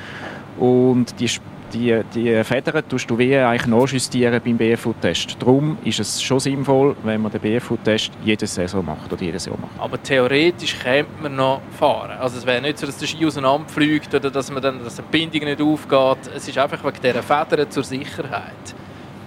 und 0.58 1.20
die 1.20 1.30
die, 1.72 2.00
die 2.14 2.44
Federn 2.44 2.82
tust 2.88 3.08
du 3.10 3.18
wie 3.18 3.36
eigentlich 3.36 3.66
nachjustieren 3.66 4.40
beim 4.44 4.56
BFU-Test. 4.56 5.36
Darum 5.38 5.78
ist 5.84 6.00
es 6.00 6.22
schon 6.22 6.40
sinnvoll, 6.40 6.96
wenn 7.02 7.20
man 7.20 7.32
den 7.32 7.40
BFU-Test 7.40 8.12
jede 8.24 8.46
Saison 8.46 8.84
macht 8.84 9.12
oder 9.12 9.22
jedes 9.22 9.46
Jahr 9.46 9.58
macht. 9.58 9.72
Aber 9.78 10.02
theoretisch 10.02 10.78
könnte 10.78 11.10
man 11.22 11.36
noch 11.36 11.60
fahren. 11.78 12.18
Also 12.18 12.38
es 12.38 12.46
wäre 12.46 12.60
nicht 12.60 12.78
so, 12.78 12.86
dass 12.86 12.98
der 12.98 13.06
Ski 13.06 13.26
auseinanderfliegt 13.26 14.14
oder 14.14 14.30
dass, 14.30 14.50
man 14.50 14.62
dann, 14.62 14.82
dass 14.82 14.96
die 14.96 15.02
Bindung 15.02 15.44
nicht 15.44 15.60
aufgeht. 15.60 16.32
Es 16.34 16.48
ist 16.48 16.58
einfach 16.58 16.82
wegen 16.84 17.00
dieser 17.02 17.22
Federn 17.22 17.70
zur 17.70 17.84
Sicherheit. 17.84 18.74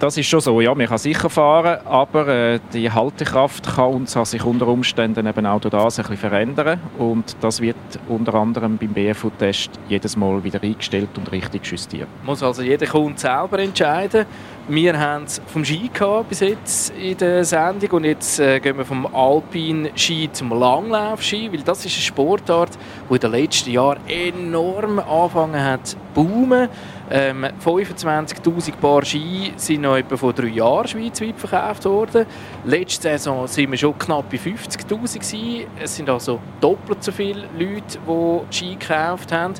Das 0.02 0.16
ist 0.16 0.26
schon 0.26 0.40
so, 0.40 0.60
ja, 0.60 0.74
man 0.74 0.88
kann 0.88 0.98
sicher 0.98 1.30
fahren, 1.30 1.78
aber 1.86 2.26
äh, 2.26 2.58
die 2.72 2.90
Haltekraft 2.90 3.76
kann 3.76 3.94
uns 3.94 4.18
sich 4.24 4.42
unter 4.42 4.66
Umständen 4.66 5.28
eben 5.28 5.46
auch 5.46 5.60
durch 5.60 5.70
das 5.70 5.96
ein 5.96 6.02
bisschen 6.02 6.28
verändern 6.28 6.80
und 6.98 7.36
das 7.40 7.60
wird 7.60 7.76
unter 8.08 8.34
anderem 8.34 8.78
beim 8.78 8.88
BFU-Test 8.88 9.70
jedes 9.88 10.16
Mal 10.16 10.42
wieder 10.42 10.60
eingestellt 10.60 11.10
und 11.16 11.30
richtig 11.30 11.64
justiert. 11.66 12.08
Muss 12.24 12.42
also 12.42 12.62
jeder 12.62 12.86
Kunde 12.88 13.16
selber 13.16 13.60
entscheiden. 13.60 14.26
Wir 14.66 14.98
haben 14.98 15.24
es 15.24 15.40
vom 15.46 15.64
Ski 15.64 15.88
gehabt 15.92 16.30
bis 16.30 16.40
jetzt 16.40 16.92
in 16.96 17.16
der 17.18 17.44
Sendung 17.44 17.90
und 17.92 18.04
jetzt 18.04 18.40
äh, 18.40 18.58
gehen 18.58 18.78
wir 18.78 18.84
vom 18.84 19.06
Alpin-Ski 19.06 20.30
zum 20.32 20.50
Langlauf-Ski, 20.50 21.52
weil 21.52 21.62
das 21.62 21.84
ist 21.84 21.94
eine 21.94 22.02
Sportart, 22.02 22.70
die 23.08 23.14
in 23.14 23.20
den 23.20 23.30
letzten 23.30 23.70
Jahren 23.70 24.00
enorm 24.08 24.98
angefangen 24.98 25.62
hat 25.62 25.86
zu 25.86 25.96
boomen. 26.14 26.68
Ähm, 27.14 27.46
25'000 27.62 28.72
Paar 28.80 29.04
Ski 29.04 29.52
sind 29.56 29.82
noch 29.82 29.98
etwa 29.98 30.16
vor 30.16 30.32
drei 30.32 30.46
Jahren 30.46 30.88
schweizweit 30.88 31.38
verkauft 31.38 31.84
worden. 31.84 32.24
Letzte 32.64 33.02
Saison 33.02 33.46
sind 33.46 33.70
wir 33.70 33.76
schon 33.76 33.98
knapp 33.98 34.30
bei 34.30 34.38
50'000 34.38 35.66
Es 35.78 35.94
sind 35.94 36.08
also 36.08 36.40
doppelt 36.58 37.04
so 37.04 37.12
viele 37.12 37.42
Leute, 37.58 37.98
die 38.08 38.54
Ski 38.56 38.76
gekauft 38.76 39.30
haben. 39.30 39.52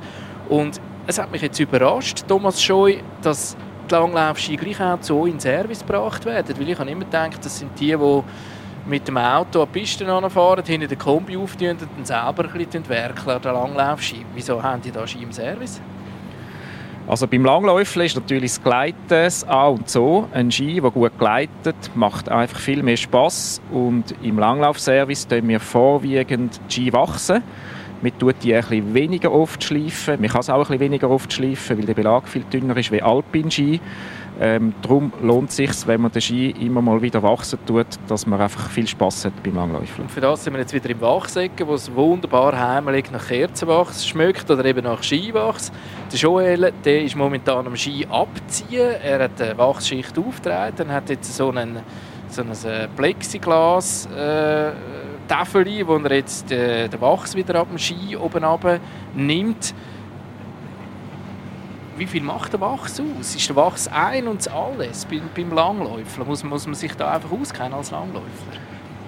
Und 0.49 0.81
es 1.07 1.19
hat 1.19 1.31
mich 1.31 1.43
jetzt 1.43 1.61
überrascht, 1.61 2.25
Thomas 2.27 2.63
Scheu, 2.63 2.97
dass 3.21 3.55
die 3.91 3.95
Langlaufski 3.95 4.57
gleich 4.57 4.81
auch 4.81 4.97
so 5.03 5.27
in 5.27 5.39
Service 5.39 5.81
gebracht 5.81 6.25
werden. 6.25 6.59
Weil 6.59 6.71
ich 6.71 6.79
habe 6.79 6.91
immer 6.91 7.05
gedacht, 7.05 7.45
das 7.45 7.59
sind 7.59 7.79
die, 7.79 7.95
die 7.95 8.23
mit 8.87 9.07
dem 9.07 9.19
Auto 9.19 9.61
an 9.61 9.69
die 9.75 9.81
Piste 9.81 10.07
fahren, 10.07 10.65
hinten 10.65 10.89
den 10.89 10.99
Kombi 10.99 11.37
auftun 11.37 11.69
und 11.69 11.83
dann 11.83 12.05
selber 12.07 12.45
ein 12.45 12.65
bisschen 12.65 12.89
werkeln 12.89 13.37
an 13.37 13.43
der 13.43 13.53
Langlaufski. 13.53 14.25
Wieso 14.35 14.63
haben 14.63 14.81
die 14.81 14.91
da 14.91 15.07
Ski 15.07 15.23
im 15.23 15.33
Service? 15.33 15.83
Also 17.09 17.27
beim 17.27 17.45
Langläufeln 17.45 18.07
ist 18.07 18.15
natürlich 18.15 18.53
das 18.53 18.63
Gleiten 18.63 18.97
das 19.09 19.47
A 19.49 19.67
und 19.67 19.91
so. 19.91 20.29
Ein 20.33 20.53
Ski, 20.53 20.81
der 20.81 20.91
gut 20.91 21.19
gleitet, 21.19 21.75
macht 21.95 22.29
einfach 22.29 22.59
viel 22.59 22.83
mehr 22.83 22.97
Spass 22.97 23.61
und 23.73 24.15
im 24.23 24.39
Langlaufservice 24.39 25.27
tun 25.27 25.49
wir 25.49 25.59
vorwiegend 25.59 26.61
die 26.69 26.73
Ski 26.73 26.93
wachsen. 26.93 27.43
Man 28.03 28.19
tut 28.19 28.37
die 28.43 28.55
ein 28.55 28.63
bisschen 28.63 28.95
weniger 28.95 29.33
oft 29.33 29.63
schleifen. 29.63 30.21
Man 30.21 30.31
kann 30.31 30.41
es 30.41 30.51
auch 30.51 30.57
ein 30.57 30.61
bisschen 30.63 30.81
weniger 30.81 31.11
oft 31.11 31.33
schleifen, 31.33 31.79
weil 31.79 31.87
der 31.87 31.95
Belag 31.95 32.27
viel 32.29 32.45
dünner 32.45 32.77
ist 32.77 32.91
wie 32.91 33.03
Alpin-Ski. 33.03 33.81
Ähm, 34.41 34.75
darum 34.81 35.13
lohnt 35.23 35.51
es 35.51 35.57
sich, 35.57 35.71
wenn 35.87 36.01
man 36.01 36.11
den 36.11 36.23
Ski 36.23 36.51
immer 36.51 36.81
mal 36.81 37.01
wieder 37.03 37.23
wachsen 37.23 37.59
tut, 37.67 37.87
dass 38.09 38.27
man 38.27 38.41
einfach 38.41 38.71
viel 38.71 38.87
Spass 38.87 39.25
hat 39.25 39.43
beim 39.43 39.55
Langläufen. 39.55 40.03
Und 40.03 40.11
für 40.11 40.21
das 40.21 40.43
sind 40.43 40.55
wir 40.55 40.61
jetzt 40.61 40.73
wieder 40.73 40.91
im 40.91 41.01
Wachsecken, 41.01 41.67
wo 41.67 41.75
es 41.75 41.95
wunderbar 41.95 42.59
heimelig 42.59 43.11
nach 43.13 43.29
Kerzenwachs 43.29 44.07
schmeckt 44.07 44.51
oder 44.51 44.65
eben 44.65 44.85
nach 44.85 45.03
Skiwachs. 45.03 45.71
Der 46.11 46.19
Joel 46.19 46.73
der 46.85 47.03
ist 47.05 47.15
momentan 47.15 47.67
am 47.67 47.77
Ski 47.77 48.07
abziehen. 48.11 48.95
Er 49.03 49.25
hat 49.25 49.41
eine 49.41 49.57
Wachsschicht 49.59 50.19
aufgetragen, 50.19 50.91
hat 50.91 51.11
jetzt 51.11 51.35
so 51.37 51.51
einen 51.51 51.81
so 52.29 52.43
ein 52.43 52.51
äh, 52.51 52.89
Plexiglas 52.97 54.07
äh, 54.07 54.71
Tafel, 55.29 55.67
wo 55.87 55.97
er 55.97 56.13
jetzt 56.15 56.51
den 56.51 57.01
Wachs 57.01 57.35
wieder 57.35 57.57
ab 57.57 57.69
dem 57.69 57.79
Ski 57.79 58.17
oben 58.17 58.45
nimmt. 59.15 59.75
Wie 62.03 62.07
viel 62.07 62.23
macht 62.23 62.53
der 62.53 62.61
Wachs 62.61 63.01
aus? 63.01 63.37
Ist 63.37 63.49
der 63.49 63.55
Wachs 63.55 63.87
ein 63.87 64.27
und 64.27 64.51
alles 64.51 65.07
beim, 65.07 65.53
Langläufer? 65.53 66.25
Muss, 66.25 66.43
muss 66.43 66.67
man 66.67 66.75
sich 66.75 66.93
da 66.95 67.13
einfach 67.13 67.31
auskennen 67.31 67.75
als 67.75 67.93
Langläufer? 67.93 68.27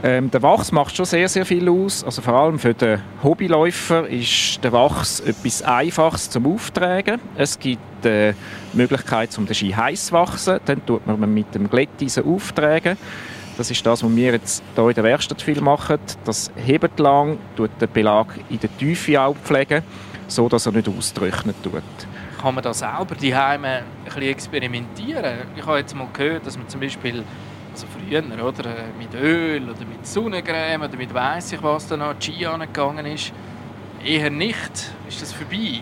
Ähm, 0.05 0.31
der 0.31 0.41
Wachs 0.43 0.71
macht 0.71 0.95
schon 0.95 1.05
sehr, 1.05 1.29
sehr 1.29 1.45
viel 1.45 1.69
aus. 1.69 2.05
Also 2.05 2.23
vor 2.23 2.35
allem 2.35 2.57
für 2.57 2.73
den 2.73 3.01
Hobbyläufer 3.21 4.07
ist 4.07 4.63
der 4.63 4.73
Wachs 4.73 5.19
etwas 5.19 5.63
Einfaches 5.63 6.31
zum 6.31 6.47
Auftragen. 6.47 7.21
Es 7.35 7.59
gibt 7.59 8.07
äh, 8.07 8.35
die 8.73 8.77
Möglichkeit, 8.77 9.37
um 9.39 9.47
den 9.47 9.57
Ski 9.57 9.73
heiß 9.73 10.07
zu 10.07 10.13
wachsen. 10.13 10.61
Dann 10.65 10.87
tut 10.87 11.05
man 11.05 11.35
mit 11.35 11.53
dem 11.53 11.69
Glätteisen 11.69 12.25
auftragen. 12.25 12.97
Das 13.57 13.73
ist 13.73 13.85
das, 13.85 14.05
was 14.05 14.15
wir 14.15 14.33
jetzt 14.33 14.63
hier 14.77 14.89
in 14.89 14.95
der 14.95 15.03
Werkstatt 15.03 15.43
viel 15.43 15.61
machen. 15.61 15.99
Das 16.25 16.53
hebt 16.65 17.01
lang, 17.01 17.39
tut 17.57 17.71
den 17.81 17.91
Belag 17.91 18.29
in 18.51 18.61
der 18.61 18.71
Tiefe 18.77 19.21
aufpflegen, 19.21 19.83
so 20.29 20.49
dass 20.49 20.67
er 20.67 20.73
nicht 20.73 20.89
austrocknet 20.89 21.57
tut. 21.65 21.83
Kann 22.45 22.57
man 22.57 22.63
da 22.63 22.75
selber 22.75 23.15
die 23.19 23.35
Heime 23.35 23.85
experimentieren? 24.21 25.35
Ich 25.57 25.65
habe 25.65 25.79
jetzt 25.79 25.97
mal 25.97 26.07
gehört, 26.13 26.47
dass 26.47 26.59
man 26.59 26.69
zum 26.69 26.79
Beispiel 26.79 27.25
also 27.73 27.87
früher, 27.87 28.23
oder, 28.47 28.69
mit 28.99 29.15
Öl 29.15 29.63
oder 29.63 29.79
mit 29.79 30.07
Sonnencreme 30.07 30.83
oder 30.83 30.95
mit 30.95 31.15
weiss 31.15 31.53
ich 31.53 31.63
was 31.63 31.89
da 31.89 31.97
noch 31.97 32.13
Ski 32.21 32.45
angegangen 32.45 33.07
ist. 33.07 33.33
Eher 34.05 34.29
nicht. 34.29 34.93
Ist 35.09 35.23
das 35.23 35.33
vorbei? 35.33 35.81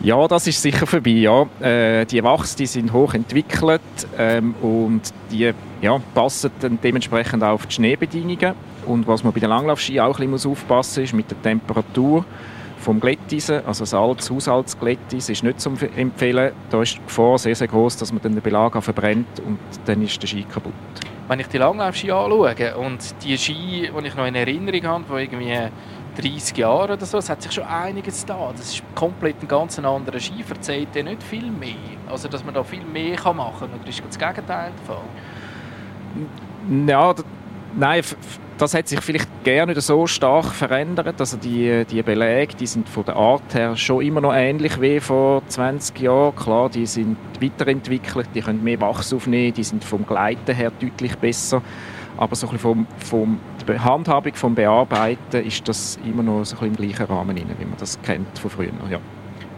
Ja, 0.00 0.28
das 0.28 0.46
ist 0.46 0.60
sicher 0.60 0.86
vorbei. 0.86 1.10
Ja. 1.10 1.46
Äh, 1.60 2.04
die 2.04 2.22
Wachs 2.22 2.54
die 2.54 2.66
sind 2.66 2.92
hoch 2.92 3.14
entwickelt 3.14 3.80
ähm, 4.18 4.54
und 4.60 5.00
die 5.30 5.54
ja, 5.80 5.98
passen 6.14 6.50
dann 6.60 6.78
dementsprechend 6.82 7.42
auch 7.42 7.52
auf 7.52 7.66
die 7.66 7.76
Schneebedingungen. 7.76 8.52
Und 8.84 9.06
was 9.06 9.24
man 9.24 9.32
bei 9.32 9.40
den 9.40 9.48
Langlaufski 9.48 9.98
auch 10.00 10.20
ein 10.20 10.30
bisschen 10.30 10.50
aufpassen 10.50 11.00
muss, 11.00 11.08
ist 11.08 11.14
mit 11.14 11.30
der 11.30 11.40
Temperatur 11.40 12.26
vom 12.78 13.00
Glätteisen, 13.00 13.64
also 13.66 13.84
Salz, 13.84 14.30
Haushaltsglätteisen, 14.30 15.32
ist 15.32 15.42
nicht 15.42 15.60
zu 15.60 15.70
empfehlen. 15.96 16.52
Da 16.70 16.82
ist 16.82 16.96
die 16.96 17.02
Gefahr 17.02 17.38
sehr, 17.38 17.54
sehr 17.54 17.68
groß, 17.68 17.96
dass 17.96 18.12
man 18.12 18.22
dann 18.22 18.32
den 18.32 18.42
Belag 18.42 18.82
verbrennt 18.82 19.40
und 19.40 19.58
dann 19.86 20.02
ist 20.02 20.20
der 20.20 20.26
Ski 20.26 20.42
kaputt. 20.44 20.72
Wenn 21.28 21.40
ich 21.40 21.46
die 21.46 21.58
Langlaufski 21.58 22.10
anschaue 22.10 22.76
und 22.76 23.14
die 23.24 23.38
Ski, 23.38 23.90
die 23.90 24.06
ich 24.06 24.14
noch 24.14 24.26
in 24.26 24.34
Erinnerung 24.34 24.86
habe, 24.86 25.04
die 25.16 25.22
irgendwie 25.22 25.58
30 26.20 26.58
Jahre 26.58 26.92
oder 26.92 27.06
so, 27.06 27.18
es 27.18 27.30
hat 27.30 27.42
sich 27.42 27.52
schon 27.52 27.64
einiges 27.64 28.26
da. 28.26 28.52
Das 28.54 28.74
ist 28.74 28.82
komplett 28.94 29.42
ein 29.42 29.48
ganz 29.48 29.78
anderer 29.78 30.20
Ski, 30.20 30.42
verzeiht 30.42 30.94
nicht 30.94 31.22
viel 31.22 31.50
mehr. 31.50 31.74
Also, 32.08 32.28
dass 32.28 32.44
man 32.44 32.54
da 32.54 32.62
viel 32.62 32.84
mehr 32.84 33.16
machen 33.32 33.70
kann, 33.70 33.80
oder 33.80 33.88
ist 33.88 34.02
das 34.06 34.18
Gegenteil 34.18 34.72
der 34.78 34.86
Fall? 34.86 35.04
Ja, 36.86 37.14
nein, 37.74 38.02
das 38.58 38.74
hat 38.74 38.88
sich 38.88 39.00
vielleicht 39.00 39.28
gerne 39.42 39.72
nicht 39.72 39.82
so 39.82 40.06
stark 40.06 40.46
verändert. 40.46 41.20
Also 41.20 41.36
die, 41.36 41.84
die 41.90 42.02
Belege, 42.02 42.54
die 42.54 42.66
sind 42.66 42.88
von 42.88 43.04
der 43.04 43.16
Art 43.16 43.54
her 43.54 43.76
schon 43.76 44.04
immer 44.04 44.20
noch 44.20 44.34
ähnlich 44.34 44.80
wie 44.80 45.00
vor 45.00 45.42
20 45.48 45.98
Jahren. 46.00 46.36
Klar, 46.36 46.70
die 46.70 46.86
sind 46.86 47.16
weiterentwickelt, 47.40 48.28
die 48.34 48.40
können 48.40 48.62
mehr 48.62 48.80
Wachs 48.80 49.12
aufnehmen, 49.12 49.52
die 49.54 49.64
sind 49.64 49.84
vom 49.84 50.06
Gleiten 50.06 50.54
her 50.54 50.70
deutlich 50.80 51.16
besser. 51.16 51.62
Aber 52.16 52.36
so 52.36 52.48
ein 52.48 52.58
vom, 52.58 52.86
vom 52.98 53.40
der 53.66 53.82
Handhabung 53.82 54.34
vom 54.34 54.54
Bearbeiten 54.54 55.44
ist 55.44 55.68
das 55.68 55.98
immer 56.04 56.22
noch 56.22 56.44
so 56.44 56.56
ein 56.58 56.68
im 56.68 56.76
gleichen 56.76 57.06
Rahmen, 57.06 57.36
wie 57.36 57.64
man 57.64 57.76
das 57.78 58.00
kennt 58.02 58.38
von 58.38 58.50
früher. 58.50 58.70
Ja. 58.88 59.00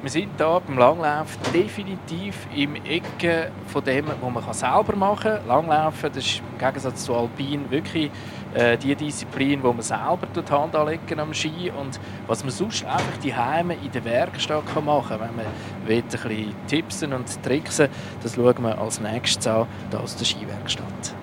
Wir 0.07 0.11
sind 0.11 0.28
hier 0.36 0.62
beim 0.64 0.78
Langlauf 0.78 1.36
definitiv 1.53 2.47
im 2.55 2.76
Ecke 2.76 3.51
von 3.66 3.82
dem, 3.82 4.07
was 4.07 4.44
man 4.44 4.55
selber 4.55 4.94
machen 4.94 5.32
kann. 5.32 5.49
Langlaufen, 5.49 6.11
das 6.14 6.24
ist 6.24 6.42
im 6.53 6.59
Gegensatz 6.59 7.05
zu 7.05 7.14
Alpin 7.14 7.68
wirklich 7.70 8.11
äh, 8.57 8.79
die 8.79 8.95
Disziplin, 8.95 9.63
wo 9.63 9.73
man 9.73 9.83
selber 9.83 10.27
die 10.35 10.51
Hand 10.51 10.75
anlegen 10.75 11.21
am 11.21 11.35
Ski 11.35 11.71
und 11.71 12.01
was 12.27 12.43
man 12.43 12.53
sonst 12.53 12.85
einfach 12.85 13.19
die 13.23 13.35
Heime 13.35 13.75
in 13.75 13.93
der 13.93 14.05
Werkstatt 14.05 14.65
kann 14.73 14.85
machen 14.85 15.19
kann. 15.19 15.21
Wenn 15.21 15.37
man 15.37 15.47
will, 15.87 15.99
ein 15.99 16.09
bisschen 16.09 16.55
tipsen 16.67 17.13
und 17.13 17.43
tricksen, 17.43 17.89
das 18.23 18.35
schauen 18.35 18.63
wir 18.63 18.79
als 18.79 19.01
nächstes 19.01 19.47
an, 19.47 19.67
hier 19.91 20.01
aus 20.01 20.17
der 20.17 20.25
Skiwerkstatt. 20.25 21.15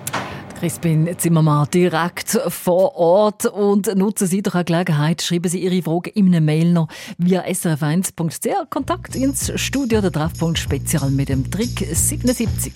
Crispin 0.58 1.14
Zimmermann 1.18 1.66
direkt 1.74 2.40
vor 2.48 2.96
Ort 2.96 3.44
und 3.46 3.94
nutzen 3.96 4.26
Sie 4.26 4.40
doch 4.40 4.54
eine 4.54 4.64
Gelegenheit, 4.64 5.20
schreiben 5.20 5.48
Sie 5.48 5.58
Ihre 5.58 5.82
Fragen 5.82 6.10
in 6.14 6.28
einer 6.28 6.40
Mail 6.40 6.72
noch 6.72 6.88
via 7.18 7.42
srf1.ch. 7.42 8.70
Kontakt 8.70 9.16
ins 9.16 9.52
Studio 9.60 10.00
der 10.00 10.12
Treffpunkt 10.12 10.58
Spezial 10.58 11.10
mit 11.10 11.28
dem 11.28 11.50
Trick 11.50 11.86
77. 11.92 12.72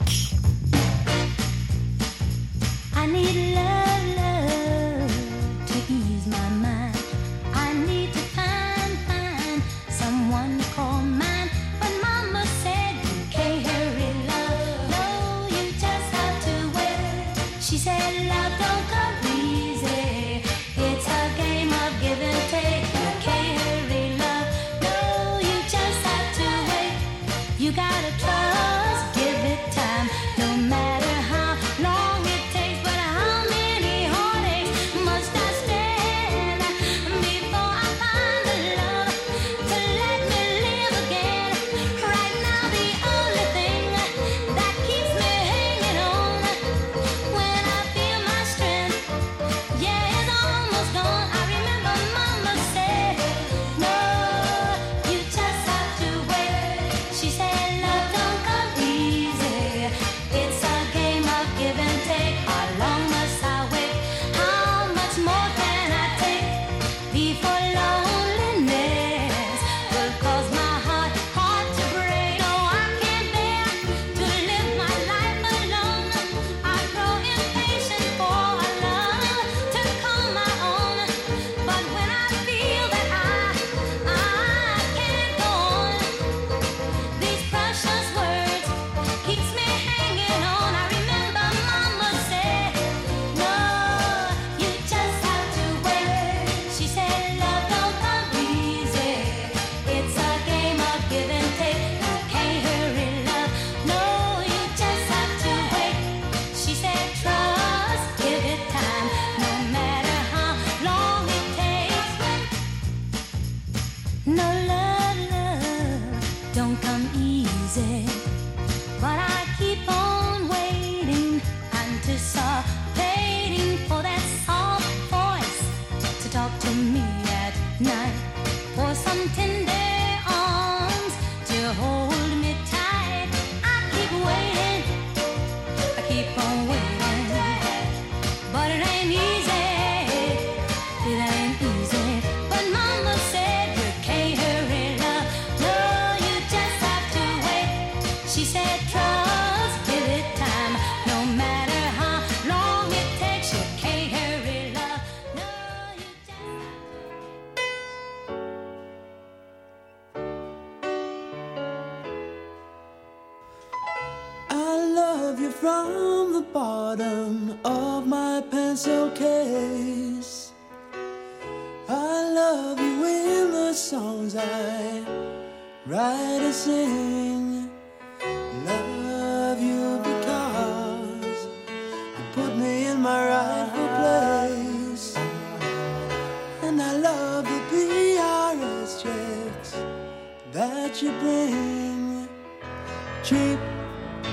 Cheap, 193.29 193.59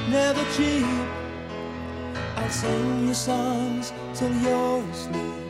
never 0.07 0.41
cheap. 0.55 0.85
I'll 2.37 2.49
sing 2.49 3.09
you 3.09 3.13
songs 3.13 3.91
till 4.13 4.33
you're 4.33 4.83
asleep. 4.89 5.44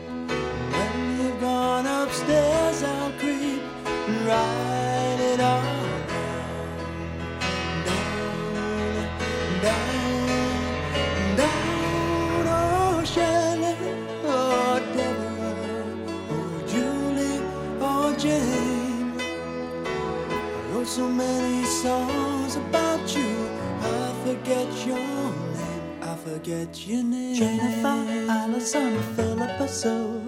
Forget 26.46 26.86
your 26.86 27.02
name. 27.02 27.34
Jennifer, 27.34 28.30
Allison, 28.30 29.02
Philippa 29.16 29.66
Sue, 29.66 30.22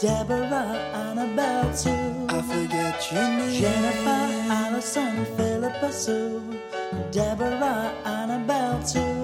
Deborah, 0.00 0.74
Annabelle 0.92 1.72
too. 1.76 2.26
I 2.34 2.42
forget 2.42 3.12
your 3.12 3.28
name. 3.28 3.60
Jennifer, 3.60 4.52
Allison, 4.52 5.24
Philippa 5.36 5.92
Sue, 5.92 6.42
Deborah, 7.12 7.92
Annabelle 8.04 8.82
too. 8.82 9.21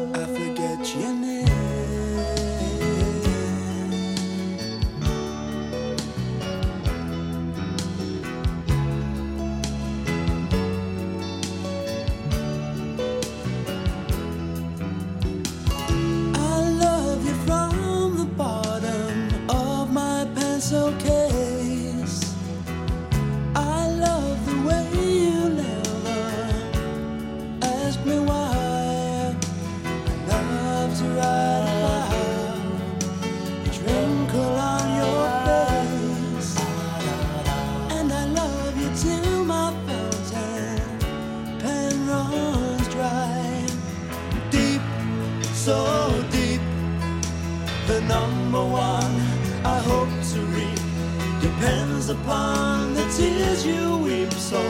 Upon 52.11 52.95
the 52.95 53.05
tears 53.17 53.67
you 53.67 53.99
weep. 53.99 54.33
So 54.33 54.61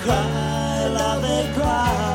cry, 0.00 0.86
love 0.88 1.24
it, 1.24 1.54
cry, 1.54 2.07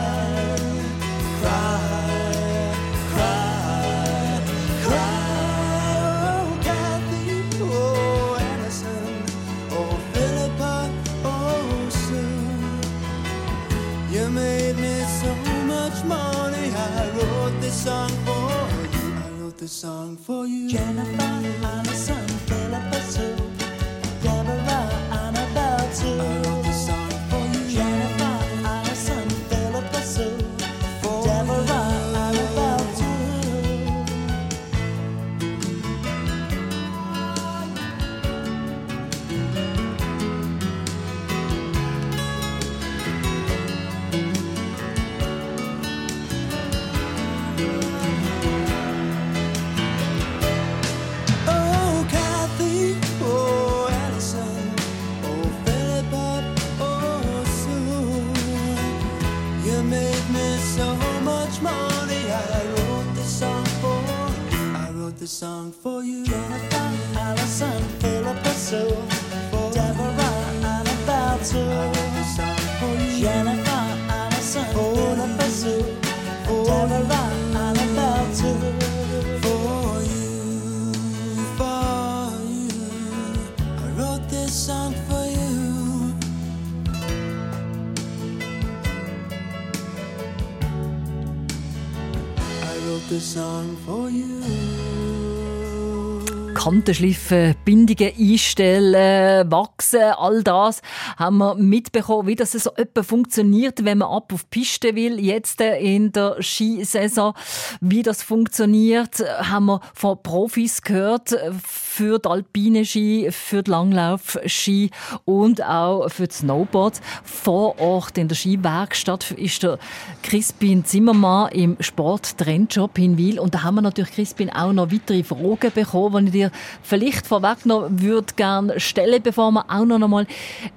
Kanten 96.64 96.83
schliffen, 96.92 97.56
Bindungen 97.64 98.12
einstellen, 98.20 99.50
wachsen, 99.50 100.02
all 100.18 100.44
das 100.44 100.82
haben 101.18 101.38
wir 101.38 101.56
mitbekommen, 101.56 102.28
wie 102.28 102.36
das 102.36 102.52
so 102.52 102.72
etwa 102.76 103.04
funktioniert, 103.04 103.86
wenn 103.86 104.00
man 104.00 104.10
ab 104.10 104.34
auf 104.34 104.44
die 104.44 104.60
Piste 104.60 104.96
will, 104.96 105.20
jetzt 105.20 105.62
in 105.62 106.12
der 106.12 106.42
Skisaison. 106.42 107.34
Wie 107.80 108.04
das 108.04 108.24
funktioniert, 108.24 109.24
haben 109.50 109.68
wir 109.68 109.82
von 109.94 110.22
Profis 110.22 110.82
gehört, 110.82 111.36
für 111.62 112.20
die 112.20 112.30
alpine 112.30 112.86
Ski, 112.86 113.30
für 113.32 113.64
die 113.64 113.72
Langlaufski 113.72 114.90
und 115.26 115.64
auch 115.64 116.10
für 116.10 116.28
das 116.28 116.40
Snowboard. 116.40 117.00
Vor 117.24 117.80
Ort 117.80 118.18
in 118.18 118.28
der 118.28 118.36
Skiwerkstatt 118.36 119.32
ist 119.32 119.64
der 119.64 119.78
Crispin 120.24 120.84
Zimmermann 120.84 121.52
im 121.52 121.78
Sporttrendjob 121.80 122.98
in 122.98 123.18
Wil. 123.18 123.40
Und 123.40 123.54
da 123.54 123.64
haben 123.64 123.76
wir 123.76 123.82
natürlich, 123.82 124.12
Crispin, 124.12 124.50
auch 124.50 124.74
noch 124.74 124.92
weitere 124.92 125.24
Fragen 125.24 125.72
bekommen, 125.74 126.32
die 126.32 126.44
ich 126.44 126.44
dir 126.44 126.52
vielleicht 126.82 127.28
vorweg 127.28 127.66
noch 127.66 127.88
würde 127.90 128.34
gerne 128.36 128.80
stellen, 128.80 129.22
bevor 129.22 129.52
wir 129.52 129.66
auch 129.68 129.86
noch 129.86 130.02
einmal 130.02 130.26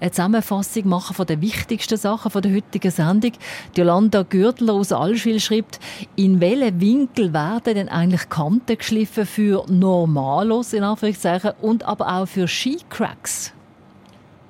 eine 0.01 0.11
Zusammenfassung 0.11 0.89
machen 0.89 1.15
von 1.15 1.27
den 1.27 1.41
wichtigsten 1.41 1.97
Sachen 1.97 2.31
von 2.31 2.43
der 2.43 2.55
heutigen 2.55 2.91
Sendung. 2.91 3.33
Die 3.75 3.81
Jolanda 3.81 4.23
Gürtler 4.23 4.75
aus 4.75 4.93
Allschwil 4.93 5.41
schreibt, 5.41 5.81
in 6.17 6.41
welchen 6.41 6.81
Winkel 6.81 7.33
werden 7.33 7.75
denn 7.75 7.89
eigentlich 7.89 8.29
Kanten 8.29 8.79
geschliffen 8.79 9.27
für 9.27 9.65
Normalos, 9.69 10.73
in 10.73 10.83
Anführungszeichen, 10.83 11.53
und 11.61 11.85
aber 11.85 12.09
auch 12.09 12.27
für 12.27 12.47
Skicracks? 12.47 13.53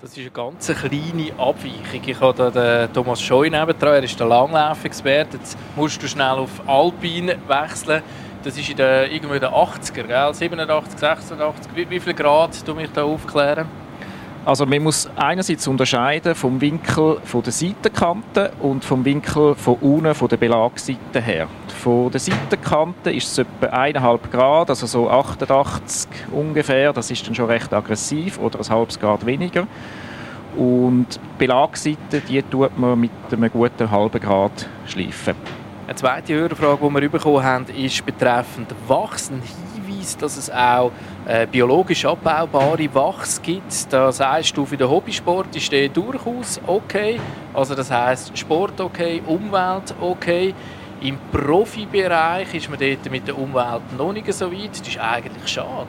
Das 0.02 0.10
ist 0.10 0.18
eine 0.18 0.30
ganz 0.30 0.66
kleine 0.66 1.32
Abweichung. 1.38 2.02
Ich 2.06 2.20
habe 2.20 2.52
den 2.52 2.92
Thomas 2.92 3.20
Scheu 3.20 3.48
nebendran, 3.48 3.94
er 3.94 4.04
ist 4.04 4.20
der 4.20 4.26
Langlaufexperte. 4.26 5.38
Jetzt 5.38 5.56
musst 5.74 6.02
du 6.02 6.06
schnell 6.06 6.36
auf 6.36 6.50
Alpin 6.68 7.32
wechseln. 7.48 8.02
Das 8.46 8.56
ist 8.56 8.70
in 8.70 8.76
den, 8.76 9.10
irgendwo 9.10 9.34
in 9.34 9.40
den 9.40 9.50
80er, 9.50 10.04
gell? 10.04 10.32
87, 10.32 11.00
86. 11.00 11.66
Wie, 11.74 11.90
wie 11.90 11.98
viel 11.98 12.14
Grad 12.14 12.50
du 12.64 12.76
mich 12.76 12.88
da 12.92 13.02
aufklären? 13.02 13.66
Also 14.44 14.64
man 14.64 14.84
muss 14.84 15.10
einerseits 15.16 15.66
unterscheiden 15.66 16.32
vom 16.36 16.60
Winkel 16.60 17.18
von 17.24 17.42
der 17.42 17.52
Seitenkante 17.52 18.52
und 18.60 18.84
vom 18.84 19.04
Winkel 19.04 19.56
von 19.56 19.74
unten 19.80 20.14
von 20.14 20.28
der 20.28 20.36
Belagseite 20.36 21.20
her. 21.20 21.48
Von 21.82 22.12
der 22.12 22.20
Seitenkante 22.20 23.10
ist 23.10 23.32
es 23.32 23.38
etwa 23.38 23.66
1,5 23.66 24.30
Grad, 24.30 24.70
also 24.70 24.86
so 24.86 25.10
88 25.10 26.08
ungefähr. 26.30 26.92
Das 26.92 27.10
ist 27.10 27.26
dann 27.26 27.34
schon 27.34 27.46
recht 27.46 27.74
aggressiv 27.74 28.38
oder 28.38 28.60
ein 28.60 28.68
halbes 28.68 29.00
Grad 29.00 29.26
weniger. 29.26 29.66
Und 30.56 31.16
die 31.16 31.38
Belagseite, 31.38 32.20
die 32.20 32.40
tut 32.44 32.78
man 32.78 33.00
mit 33.00 33.10
einem 33.32 33.50
guten 33.50 33.90
halben 33.90 34.20
Grad 34.20 34.68
schleifen. 34.86 35.34
Eine 35.86 35.94
zweite 35.94 36.34
Hörerfrage, 36.34 36.84
die 36.84 36.94
wir 37.00 37.08
bekommen 37.08 37.44
haben, 37.44 37.66
ist 37.66 38.04
betreffend 38.04 38.74
Wachs. 38.88 39.30
Ein 39.30 39.40
Hinweis, 39.40 40.16
dass 40.16 40.36
es 40.36 40.50
auch 40.50 40.90
äh, 41.28 41.46
biologisch 41.46 42.04
abbaubare 42.04 42.92
Wachs 42.92 43.40
gibt. 43.40 43.92
Da 43.92 44.10
sagst 44.10 44.56
du, 44.56 44.66
für 44.66 44.76
den 44.76 44.90
Hobbysport 44.90 45.54
ist 45.54 45.70
der 45.70 45.88
durchaus 45.88 46.60
okay. 46.66 47.20
Also 47.54 47.76
das 47.76 47.88
heißt 47.88 48.36
Sport 48.36 48.80
okay, 48.80 49.22
Umwelt 49.26 49.94
okay. 50.00 50.54
Im 51.02 51.18
Profibereich 51.30 52.52
ist 52.52 52.68
man 52.68 52.80
dort 52.80 53.08
mit 53.08 53.28
der 53.28 53.38
Umwelt 53.38 53.96
noch 53.96 54.12
nicht 54.12 54.32
so 54.32 54.50
weit. 54.50 54.80
Das 54.80 54.88
ist 54.88 54.98
eigentlich 54.98 55.46
schade. 55.46 55.86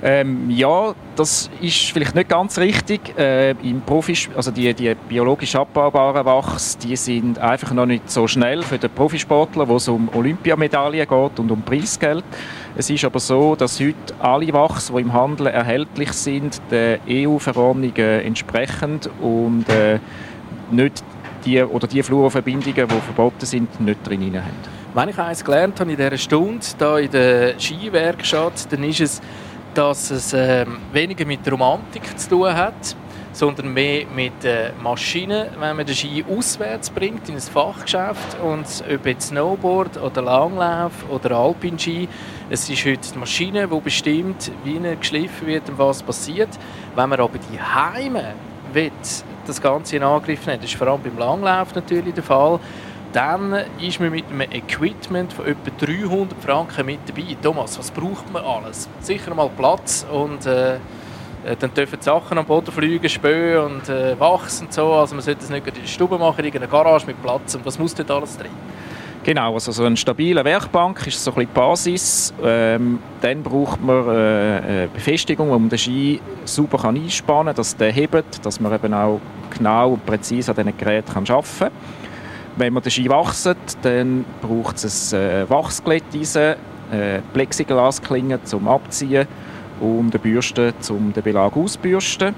Ähm, 0.00 0.48
ja, 0.50 0.94
das 1.16 1.50
ist 1.60 1.90
vielleicht 1.90 2.14
nicht 2.14 2.28
ganz 2.28 2.56
richtig. 2.58 3.18
Äh, 3.18 3.50
Im 3.68 3.80
Profis 3.80 4.28
also 4.36 4.52
die, 4.52 4.72
die 4.72 4.94
biologisch 5.08 5.56
abbaubaren 5.56 6.24
Wachs, 6.24 6.78
die 6.78 6.94
sind 6.94 7.38
einfach 7.40 7.72
noch 7.72 7.86
nicht 7.86 8.08
so 8.08 8.28
schnell 8.28 8.62
für 8.62 8.78
den 8.78 8.90
Profisportler, 8.90 9.66
wo 9.66 9.76
es 9.76 9.88
um 9.88 10.08
Olympiamedaillen 10.14 11.08
geht 11.08 11.38
und 11.40 11.50
um 11.50 11.62
Preisgeld. 11.62 12.24
Es 12.76 12.88
ist 12.90 13.04
aber 13.04 13.18
so, 13.18 13.56
dass 13.56 13.80
heute 13.80 13.96
alle 14.20 14.52
Wachs, 14.52 14.92
die 14.94 15.00
im 15.00 15.12
Handel 15.12 15.48
erhältlich 15.48 16.12
sind, 16.12 16.60
der 16.70 17.00
EU-Verordnungen 17.08 18.20
entsprechend 18.20 19.10
und 19.20 19.68
äh, 19.68 19.98
nicht 20.70 21.02
die 21.44 21.60
oder 21.60 21.88
die 21.88 22.02
Fluorverbindungen, 22.04 22.86
die 22.86 23.00
verboten 23.00 23.46
sind, 23.46 23.80
nicht 23.80 24.06
drin 24.06 24.32
haben. 24.36 24.78
Wenn 24.94 25.08
ich 25.10 25.18
eines 25.18 25.44
gelernt 25.44 25.78
habe 25.80 25.90
in 25.90 25.96
dieser 25.96 26.16
Stunde 26.16 26.64
hier 26.78 26.98
in 26.98 27.10
der 27.10 27.58
Skiwerkstatt, 27.58 28.72
dann 28.72 28.84
ist 28.84 29.00
es, 29.00 29.20
dass 29.78 30.10
es 30.10 30.32
ähm, 30.32 30.78
weniger 30.92 31.24
mit 31.24 31.48
Romantik 31.48 32.18
zu 32.18 32.30
tun 32.30 32.52
hat, 32.52 32.96
sondern 33.32 33.72
mehr 33.72 34.06
mit 34.12 34.44
äh, 34.44 34.72
Maschinen, 34.82 35.46
wenn 35.56 35.76
man 35.76 35.86
den 35.86 35.94
Ski 35.94 36.24
auswärts 36.28 36.90
bringt 36.90 37.28
in 37.28 37.36
ein 37.36 37.40
Fachgeschäft 37.40 38.40
und 38.42 38.66
jetzt 39.04 39.28
Snowboard 39.28 39.96
oder 39.98 40.20
Langlauf 40.20 41.08
oder 41.08 41.30
Alpin-Ski, 41.30 42.08
es 42.50 42.68
ist 42.68 42.84
heute 42.84 43.12
die 43.12 43.18
Maschine, 43.20 43.68
die 43.68 43.80
bestimmt, 43.80 44.50
wie 44.64 44.80
er 44.82 44.96
geschliffen 44.96 45.46
wird 45.46 45.68
und 45.68 45.78
was 45.78 46.02
passiert. 46.02 46.48
Wenn 46.96 47.10
man 47.10 47.20
aber 47.20 47.38
die 47.38 47.60
Heime 47.60 48.34
will, 48.72 48.90
das 49.46 49.62
Ganze 49.62 49.94
in 49.94 50.02
Angriff 50.02 50.44
nehmen, 50.44 50.60
das 50.60 50.72
ist 50.72 50.76
vor 50.76 50.88
allem 50.88 51.02
beim 51.02 51.18
Langlauf 51.18 51.72
natürlich 51.76 52.14
der 52.14 52.24
Fall, 52.24 52.58
dann 53.12 53.54
ist 53.80 54.00
man 54.00 54.10
mit 54.10 54.26
einem 54.26 54.42
Equipment 54.42 55.32
von 55.32 55.46
etwa 55.46 55.70
300 55.86 56.42
Franken 56.42 56.86
mit 56.86 57.00
dabei. 57.06 57.36
Thomas, 57.42 57.78
was 57.78 57.90
braucht 57.90 58.32
man 58.32 58.44
alles? 58.44 58.88
Sicher 59.00 59.34
mal 59.34 59.50
Platz 59.56 60.06
und 60.10 60.44
äh, 60.46 60.74
äh, 61.44 61.56
dann 61.58 61.72
dürfen 61.72 61.98
die 61.98 62.04
Sachen 62.04 62.38
am 62.38 62.44
Boden 62.44 62.72
fliegen, 62.72 63.08
Spö 63.08 63.64
und 63.64 63.88
äh, 63.88 64.18
Wachs 64.18 64.60
und 64.60 64.72
so. 64.72 64.92
Also 64.92 65.14
man 65.14 65.22
sollte 65.22 65.40
das 65.40 65.50
nicht 65.50 65.66
in 65.66 65.74
der 65.74 65.86
Stube 65.86 66.18
machen, 66.18 66.40
in 66.40 66.46
irgendeiner 66.46 66.70
Garage 66.70 67.06
mit 67.06 67.20
Platz. 67.22 67.54
Und 67.54 67.64
was 67.64 67.78
muss 67.78 67.94
dort 67.94 68.10
alles 68.10 68.36
drin? 68.36 68.50
Genau, 69.24 69.52
also 69.54 69.72
so 69.72 69.84
eine 69.84 69.96
stabile 69.96 70.44
Werkbank 70.44 71.06
ist 71.06 71.22
so 71.22 71.32
ein 71.32 71.34
bisschen 71.34 71.50
die 71.50 71.60
Basis. 71.60 72.34
Ähm, 72.42 72.98
dann 73.20 73.42
braucht 73.42 73.82
man 73.82 74.06
äh, 74.06 74.10
eine 74.10 74.88
Befestigung, 74.92 75.50
um 75.50 75.68
den 75.68 75.78
Ski 75.78 76.20
super 76.44 76.88
einspannen 76.88 77.46
kann, 77.46 77.56
dass 77.56 77.76
der 77.76 77.92
hebt, 77.92 78.44
dass 78.44 78.60
man 78.60 78.72
eben 78.72 78.94
auch 78.94 79.20
genau 79.56 79.90
und 79.90 80.06
präzise 80.06 80.52
an 80.52 80.56
diesen 80.56 80.78
Geräten 80.78 81.10
arbeiten 81.10 81.46
kann. 81.58 81.70
Wenn 82.58 82.72
man 82.72 82.82
den 82.82 82.90
Ski 82.90 83.08
wachset, 83.08 83.56
dann 83.82 84.24
braucht 84.42 84.82
es 84.82 85.14
ein 85.14 85.20
äh, 85.20 85.48
Wachsglätteisen, 85.48 86.56
äh, 86.90 87.20
Plexiglasklingen 87.32 88.44
zum 88.44 88.66
Abziehen 88.66 89.28
und 89.78 90.12
eine 90.12 90.18
Bürste, 90.18 90.74
um 90.90 91.12
den 91.12 91.22
Belag 91.22 91.56
auszubürsten. 91.56 92.34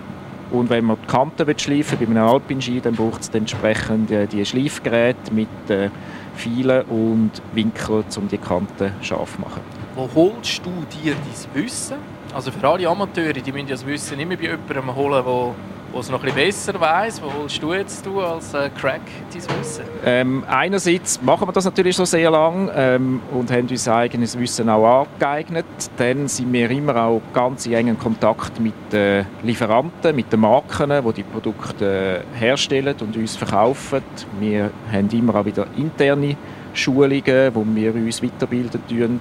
Und 0.50 0.68
wenn 0.68 0.84
man 0.84 0.98
die 1.00 1.06
Kanten 1.06 1.58
schleifen 1.58 1.96
bei 1.98 2.04
einem 2.04 2.18
Alpinski, 2.18 2.82
dann 2.82 2.96
braucht 2.96 3.22
es 3.22 3.30
entsprechend 3.30 4.10
äh, 4.10 4.26
die 4.26 4.44
Schleifgeräte 4.44 5.32
mit 5.32 5.48
äh, 5.70 5.88
Pfeilen 6.36 6.82
und 6.90 7.30
Winkeln, 7.54 8.04
um 8.18 8.28
die 8.28 8.36
Kanten 8.36 8.92
scharf 9.00 9.36
zu 9.36 9.40
machen. 9.40 9.62
Wo 9.94 10.06
holst 10.14 10.60
du 10.66 10.70
dir 11.02 11.14
dein 11.14 11.64
Wissen? 11.64 11.96
Also 12.34 12.50
für 12.50 12.68
alle 12.68 12.86
Amateure, 12.86 13.32
die 13.32 13.52
müssen 13.52 13.68
das 13.68 13.86
Wissen 13.86 14.20
immer 14.20 14.36
bei 14.36 14.42
jemandem 14.42 14.94
holen, 14.94 15.24
der 15.24 15.54
der 15.92 16.00
es 16.00 16.10
noch 16.10 16.22
ein 16.22 16.34
besser 16.34 16.80
weiss. 16.80 17.20
Wo 17.22 17.32
holst 17.32 17.62
du 17.62 17.72
jetzt 17.74 18.04
du 18.06 18.20
als 18.20 18.54
äh, 18.54 18.70
Crack 18.70 19.00
dein 19.32 19.42
Wissen? 19.60 19.84
Ähm, 20.04 20.44
einerseits 20.48 21.20
machen 21.22 21.48
wir 21.48 21.52
das 21.52 21.64
natürlich 21.64 21.96
schon 21.96 22.06
sehr 22.06 22.30
lang 22.30 22.70
ähm, 22.74 23.20
und 23.32 23.50
haben 23.50 23.68
uns 23.68 23.88
eigenes 23.88 24.38
Wissen 24.38 24.68
auch 24.68 25.06
angeeignet. 25.06 25.66
Dann 25.96 26.28
sind 26.28 26.52
wir 26.52 26.70
immer 26.70 26.96
auch 26.96 27.20
ganz 27.32 27.66
in 27.66 27.72
engen 27.72 27.98
Kontakt 27.98 28.60
mit 28.60 28.74
den 28.92 29.26
Lieferanten, 29.42 30.14
mit 30.14 30.32
den 30.32 30.40
Marken, 30.40 30.90
die 30.90 31.12
die 31.12 31.22
Produkte 31.22 32.24
äh, 32.34 32.38
herstellen 32.38 32.94
und 33.00 33.16
uns 33.16 33.36
verkaufen. 33.36 34.02
Wir 34.38 34.70
haben 34.92 35.08
immer 35.10 35.34
auch 35.36 35.44
wieder 35.44 35.66
interne 35.76 36.36
Schulungen, 36.72 37.54
wo 37.54 37.64
wir 37.66 37.94
uns 37.94 38.22
weiterbilden 38.22 38.80
tun. 38.88 39.18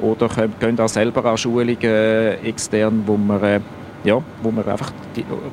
Oder 0.00 0.28
gehen 0.58 0.78
auch 0.80 0.88
selber 0.88 1.24
an 1.24 1.38
Schulungen 1.38 1.78
äh, 1.82 2.34
extern, 2.34 3.02
wo 3.06 3.16
wir 3.16 3.42
äh, 3.42 3.60
ja, 4.04 4.20
wo 4.42 4.50
wir 4.50 4.66
einfach 4.66 4.92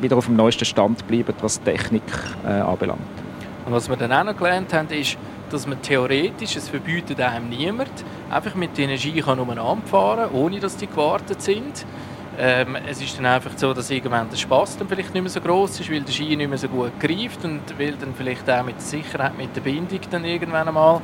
wieder 0.01 0.17
auf 0.17 0.25
dem 0.25 0.35
neuesten 0.35 0.65
Stand 0.65 1.07
bleiben, 1.07 1.33
was 1.41 1.61
Technik 1.61 2.03
äh, 2.45 2.47
anbelangt. 2.47 3.01
Und 3.65 3.73
was 3.73 3.89
wir 3.89 3.97
dann 3.97 4.11
auch 4.11 4.23
noch 4.23 4.37
gelernt 4.37 4.73
haben, 4.73 4.89
ist, 4.89 5.17
dass 5.51 5.67
man 5.67 5.81
theoretisch, 5.81 6.55
es 6.55 6.69
verbietet 6.69 7.19
einem 7.19 7.49
niemand, 7.49 7.91
einfach 8.29 8.55
mit 8.55 8.77
der 8.77 8.85
Energie 8.85 9.21
kann 9.21 9.39
umeinander 9.39 9.85
fahren 9.85 10.29
ohne 10.33 10.59
dass 10.59 10.77
die 10.77 10.87
gewartet 10.87 11.41
sind. 11.41 11.85
Ähm, 12.41 12.77
es 12.87 13.01
ist 13.01 13.17
dann 13.17 13.25
einfach 13.25 13.51
so, 13.57 13.73
dass 13.73 13.89
irgendwann 13.89 14.29
der 14.29 14.37
Spaß 14.37 14.77
dann 14.77 14.87
vielleicht 14.87 15.13
nicht 15.13 15.21
mehr 15.21 15.29
so 15.29 15.41
groß 15.41 15.81
ist, 15.81 15.91
weil 15.91 16.01
der 16.01 16.13
Ski 16.13 16.35
nicht 16.35 16.47
mehr 16.47 16.57
so 16.57 16.69
gut 16.69 16.97
greift 16.99 17.43
und 17.43 17.61
weil 17.77 17.93
dann 17.93 18.13
vielleicht 18.15 18.49
auch 18.49 18.63
mit 18.63 18.75
der 18.75 18.81
Sicherheit, 18.81 19.37
mit 19.37 19.53
der 19.55 19.61
Bindung 19.61 19.99
dann 20.09 20.23
irgendwann 20.23 20.67
einmal 20.67 21.01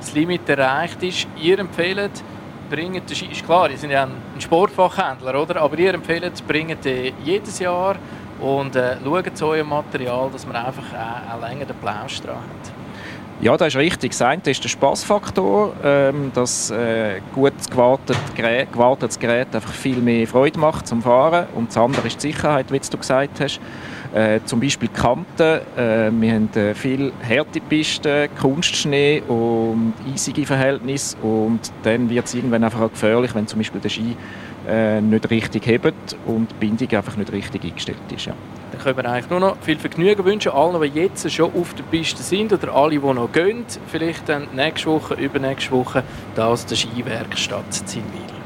das 0.00 0.14
Limit 0.14 0.48
erreicht 0.48 1.02
ist. 1.02 1.26
Ihr 1.36 1.58
empfehlt, 1.58 2.22
bringt 2.68 3.08
den 3.08 3.16
Ski, 3.16 3.26
ist 3.26 3.44
klar, 3.44 3.70
ihr 3.70 3.78
seid 3.78 3.90
ja 3.90 4.04
ein 4.04 4.40
Sportfachhändler, 4.40 5.40
oder? 5.40 5.60
aber 5.60 5.78
ihr 5.78 5.94
empfehlt, 5.94 6.46
bringt 6.46 6.84
den 6.84 7.14
jedes 7.24 7.58
Jahr 7.58 7.96
und 8.40 8.76
äh, 8.76 8.96
schaut 9.02 9.36
zu 9.36 9.46
eurem 9.46 9.68
Material, 9.68 10.30
dass 10.32 10.46
man 10.46 10.56
einfach 10.56 10.92
äh, 10.92 11.32
einen 11.32 11.40
längeren 11.40 11.76
Plausch 11.80 12.20
dran 12.20 12.36
hat. 12.36 12.72
Ja, 13.40 13.56
das 13.56 13.68
ist 13.68 13.76
richtig. 13.76 14.10
Das 14.10 14.22
eine 14.22 14.42
ist 14.46 14.64
der 14.64 14.68
Spaßfaktor, 14.68 15.72
ähm, 15.84 16.32
dass 16.34 16.72
äh, 16.72 17.20
gut 17.32 17.52
gewartetes 17.70 18.18
Gerät, 18.34 18.72
gewartetes 18.72 19.16
Gerät 19.16 19.54
einfach 19.54 19.72
viel 19.72 19.98
mehr 19.98 20.26
Freude 20.26 20.58
macht 20.58 20.88
zum 20.88 21.02
Fahren. 21.02 21.46
Und 21.54 21.68
das 21.68 21.76
andere 21.76 22.08
ist 22.08 22.16
die 22.16 22.32
Sicherheit, 22.32 22.72
wie 22.72 22.80
du 22.80 22.98
gesagt 22.98 23.40
hast. 23.40 23.60
Äh, 24.14 24.40
zum 24.46 24.60
Beispiel 24.60 24.88
Kanten. 24.88 25.60
Äh, 25.76 26.10
wir 26.12 26.32
haben 26.32 26.48
äh, 26.54 26.74
viel 26.74 27.12
Härtepisten, 27.20 28.28
Kunstschnee 28.40 29.22
und 29.28 29.92
eisige 30.12 30.46
Verhältnisse. 30.46 31.16
Und 31.18 31.60
dann 31.82 32.08
wird 32.08 32.26
es 32.26 32.34
irgendwann 32.34 32.64
einfach 32.64 32.80
auch 32.80 32.90
gefährlich, 32.90 33.34
wenn 33.34 33.46
zum 33.46 33.58
Beispiel 33.58 33.80
der 33.80 33.90
Ski 33.90 34.16
äh, 34.66 35.00
nicht 35.00 35.28
richtig 35.30 35.66
hebt 35.66 36.16
und 36.26 36.50
die 36.50 36.54
Bindung 36.54 36.96
einfach 36.96 37.16
nicht 37.16 37.32
richtig 37.32 37.64
eingestellt 37.64 37.98
ist. 38.14 38.26
Ja. 38.26 38.34
Dann 38.72 38.80
können 38.80 38.96
wir 38.96 39.10
eigentlich 39.10 39.30
nur 39.30 39.40
noch 39.40 39.56
viel 39.60 39.78
Vergnügen 39.78 40.24
wünschen, 40.24 40.52
allen, 40.52 40.80
die 40.80 41.00
jetzt 41.00 41.30
schon 41.30 41.52
auf 41.54 41.74
der 41.74 41.84
Piste 41.84 42.22
sind 42.22 42.52
oder 42.52 42.74
alle, 42.74 42.90
die 42.90 42.98
noch 42.98 43.32
gehen. 43.32 43.64
Vielleicht 43.88 44.28
dann 44.28 44.48
nächste 44.54 44.88
Woche, 44.88 45.14
übernächste 45.14 45.72
Woche, 45.72 46.02
da 46.34 46.46
aus 46.46 46.64
der 46.64 46.76
Skiwerkstatt 46.76 47.72
Zinnwil. 47.72 48.37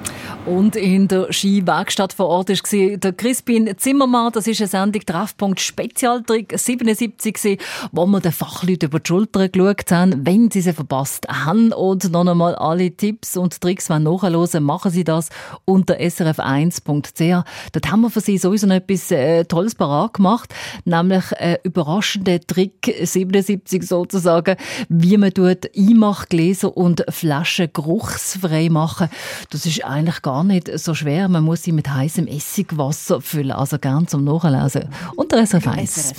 Und 0.44 0.74
in 0.74 1.06
der 1.06 1.32
Skiwerkstatt 1.32 2.12
vor 2.12 2.26
Ort 2.26 2.48
war 2.48 2.96
der 2.96 3.12
Crispin 3.12 3.72
Zimmermann. 3.76 4.32
Das 4.32 4.48
ist 4.48 4.60
eine 4.60 4.66
Sendung 4.66 5.02
Treffpunkt 5.06 5.60
Spezialtrick 5.60 6.58
77 6.58 7.34
gewesen, 7.34 7.58
wo 7.92 8.06
wir 8.06 8.18
den 8.18 8.32
Fachleuten 8.32 8.88
über 8.88 8.98
die 8.98 9.06
Schulter 9.06 9.48
geschaut 9.48 9.92
haben, 9.92 10.26
wenn 10.26 10.50
sie 10.50 10.60
sie 10.60 10.72
verpasst 10.72 11.28
haben. 11.28 11.72
Und 11.72 12.10
noch 12.10 12.26
einmal 12.26 12.56
alle 12.56 12.90
Tipps 12.90 13.36
und 13.36 13.60
Tricks 13.60 13.88
nachhören, 13.88 14.64
machen 14.64 14.90
Sie 14.90 15.04
das 15.04 15.28
unter 15.64 15.94
srf1.ch. 15.94 17.44
Dort 17.72 17.92
haben 17.92 18.00
wir 18.00 18.10
für 18.10 18.20
Sie 18.20 18.36
sowieso 18.36 18.66
noch 18.66 18.74
etwas 18.74 19.12
äh, 19.12 19.44
Tolles 19.44 19.76
parat 19.76 20.14
gemacht, 20.14 20.52
nämlich 20.84 21.24
äh, 21.38 21.58
überraschende 21.62 22.40
Trick 22.40 22.92
77 23.00 23.86
sozusagen, 23.86 24.56
wie 24.88 25.16
man 25.18 25.32
tut 25.32 25.70
Einmachgläser 25.76 26.76
und 26.76 27.04
Flaschen 27.10 27.68
geruchsfrei 27.72 28.70
machen. 28.70 29.08
Das 29.50 29.66
ist 29.66 29.84
eigentlich 29.84 30.20
gar 30.20 30.31
gar 30.32 30.44
nicht 30.44 30.78
so 30.78 30.94
schwer. 30.94 31.28
Man 31.28 31.44
muss 31.44 31.62
sie 31.62 31.72
mit 31.72 31.92
heißem 31.92 32.26
Essigwasser 32.26 33.20
füllen. 33.20 33.52
Also 33.52 33.78
gern 33.78 34.08
zum 34.08 34.24
Nachlesen. 34.24 34.88
Unter 35.14 35.44
srf 35.44 36.14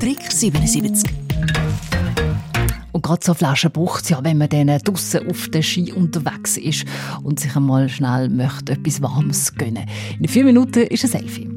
Trick 0.00 0.32
77. 0.32 1.12
Und 2.92 3.02
gerade 3.02 3.20
so 3.22 3.34
Flaschen 3.34 3.70
braucht 3.70 4.04
es 4.04 4.08
ja, 4.08 4.24
wenn 4.24 4.38
man 4.38 4.48
dann 4.48 4.68
draussen 4.68 5.28
auf 5.28 5.48
der 5.48 5.60
Ski 5.60 5.92
unterwegs 5.92 6.56
ist 6.56 6.86
und 7.22 7.40
sich 7.40 7.54
einmal 7.54 7.90
schnell 7.90 8.30
möchte 8.30 8.72
etwas 8.72 9.02
Warmes 9.02 9.54
gönnen. 9.54 9.84
In 10.18 10.26
vier 10.26 10.44
Minuten 10.44 10.84
ist 10.84 11.04
ein 11.04 11.10
Selfie. 11.10 11.50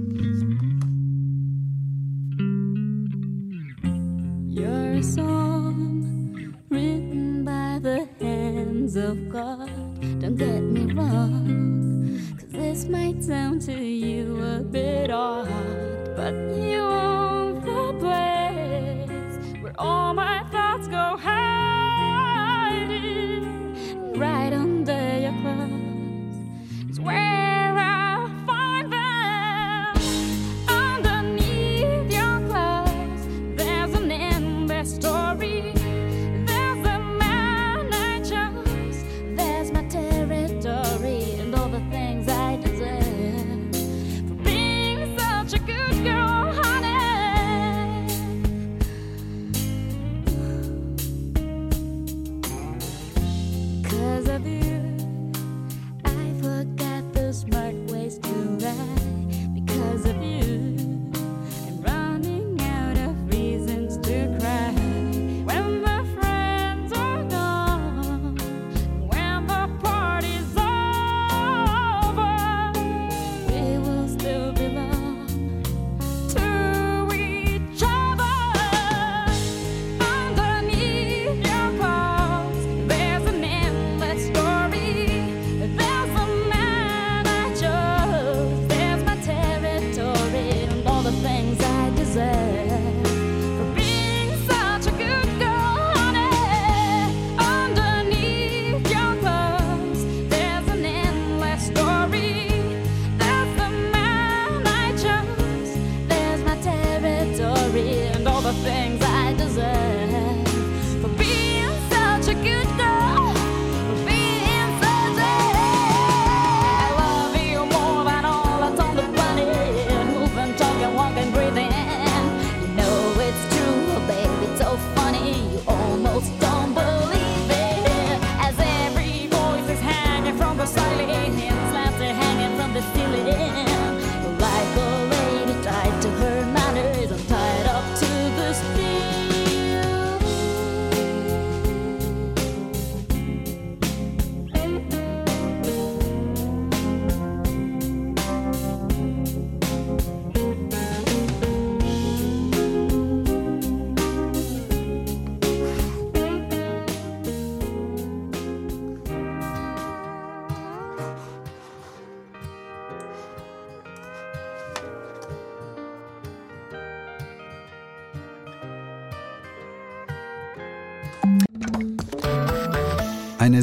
Your 4.49 5.01
song 5.01 6.35
written 6.69 7.45
by 7.45 7.79
the 7.81 8.05
hands 8.19 8.97
of 8.97 9.15
God. 9.31 9.76
don't 10.27 10.35
get 10.35 10.61
me 10.61 10.93
wrong. 10.93 12.19
Cause 12.37 12.49
this 12.49 12.85
might 12.85 13.23
sound 13.23 13.61
to 13.61 13.71
you 13.73 14.43
a 14.43 14.59
bit 14.59 15.09
odd, 15.09 15.47
but 16.17 16.33
you 16.33 16.79
own 16.79 17.61
the 17.61 17.93
place 17.99 19.37
where 19.61 19.73
all 19.77 20.13
my 20.13 20.43
thoughts 20.51 20.89
go 20.89 21.15
hiding. 21.17 21.79
Right 24.19 24.51
under 24.51 25.19
your 25.19 25.31
cross 25.41 25.71
It's 26.89 26.99
where. 26.99 27.46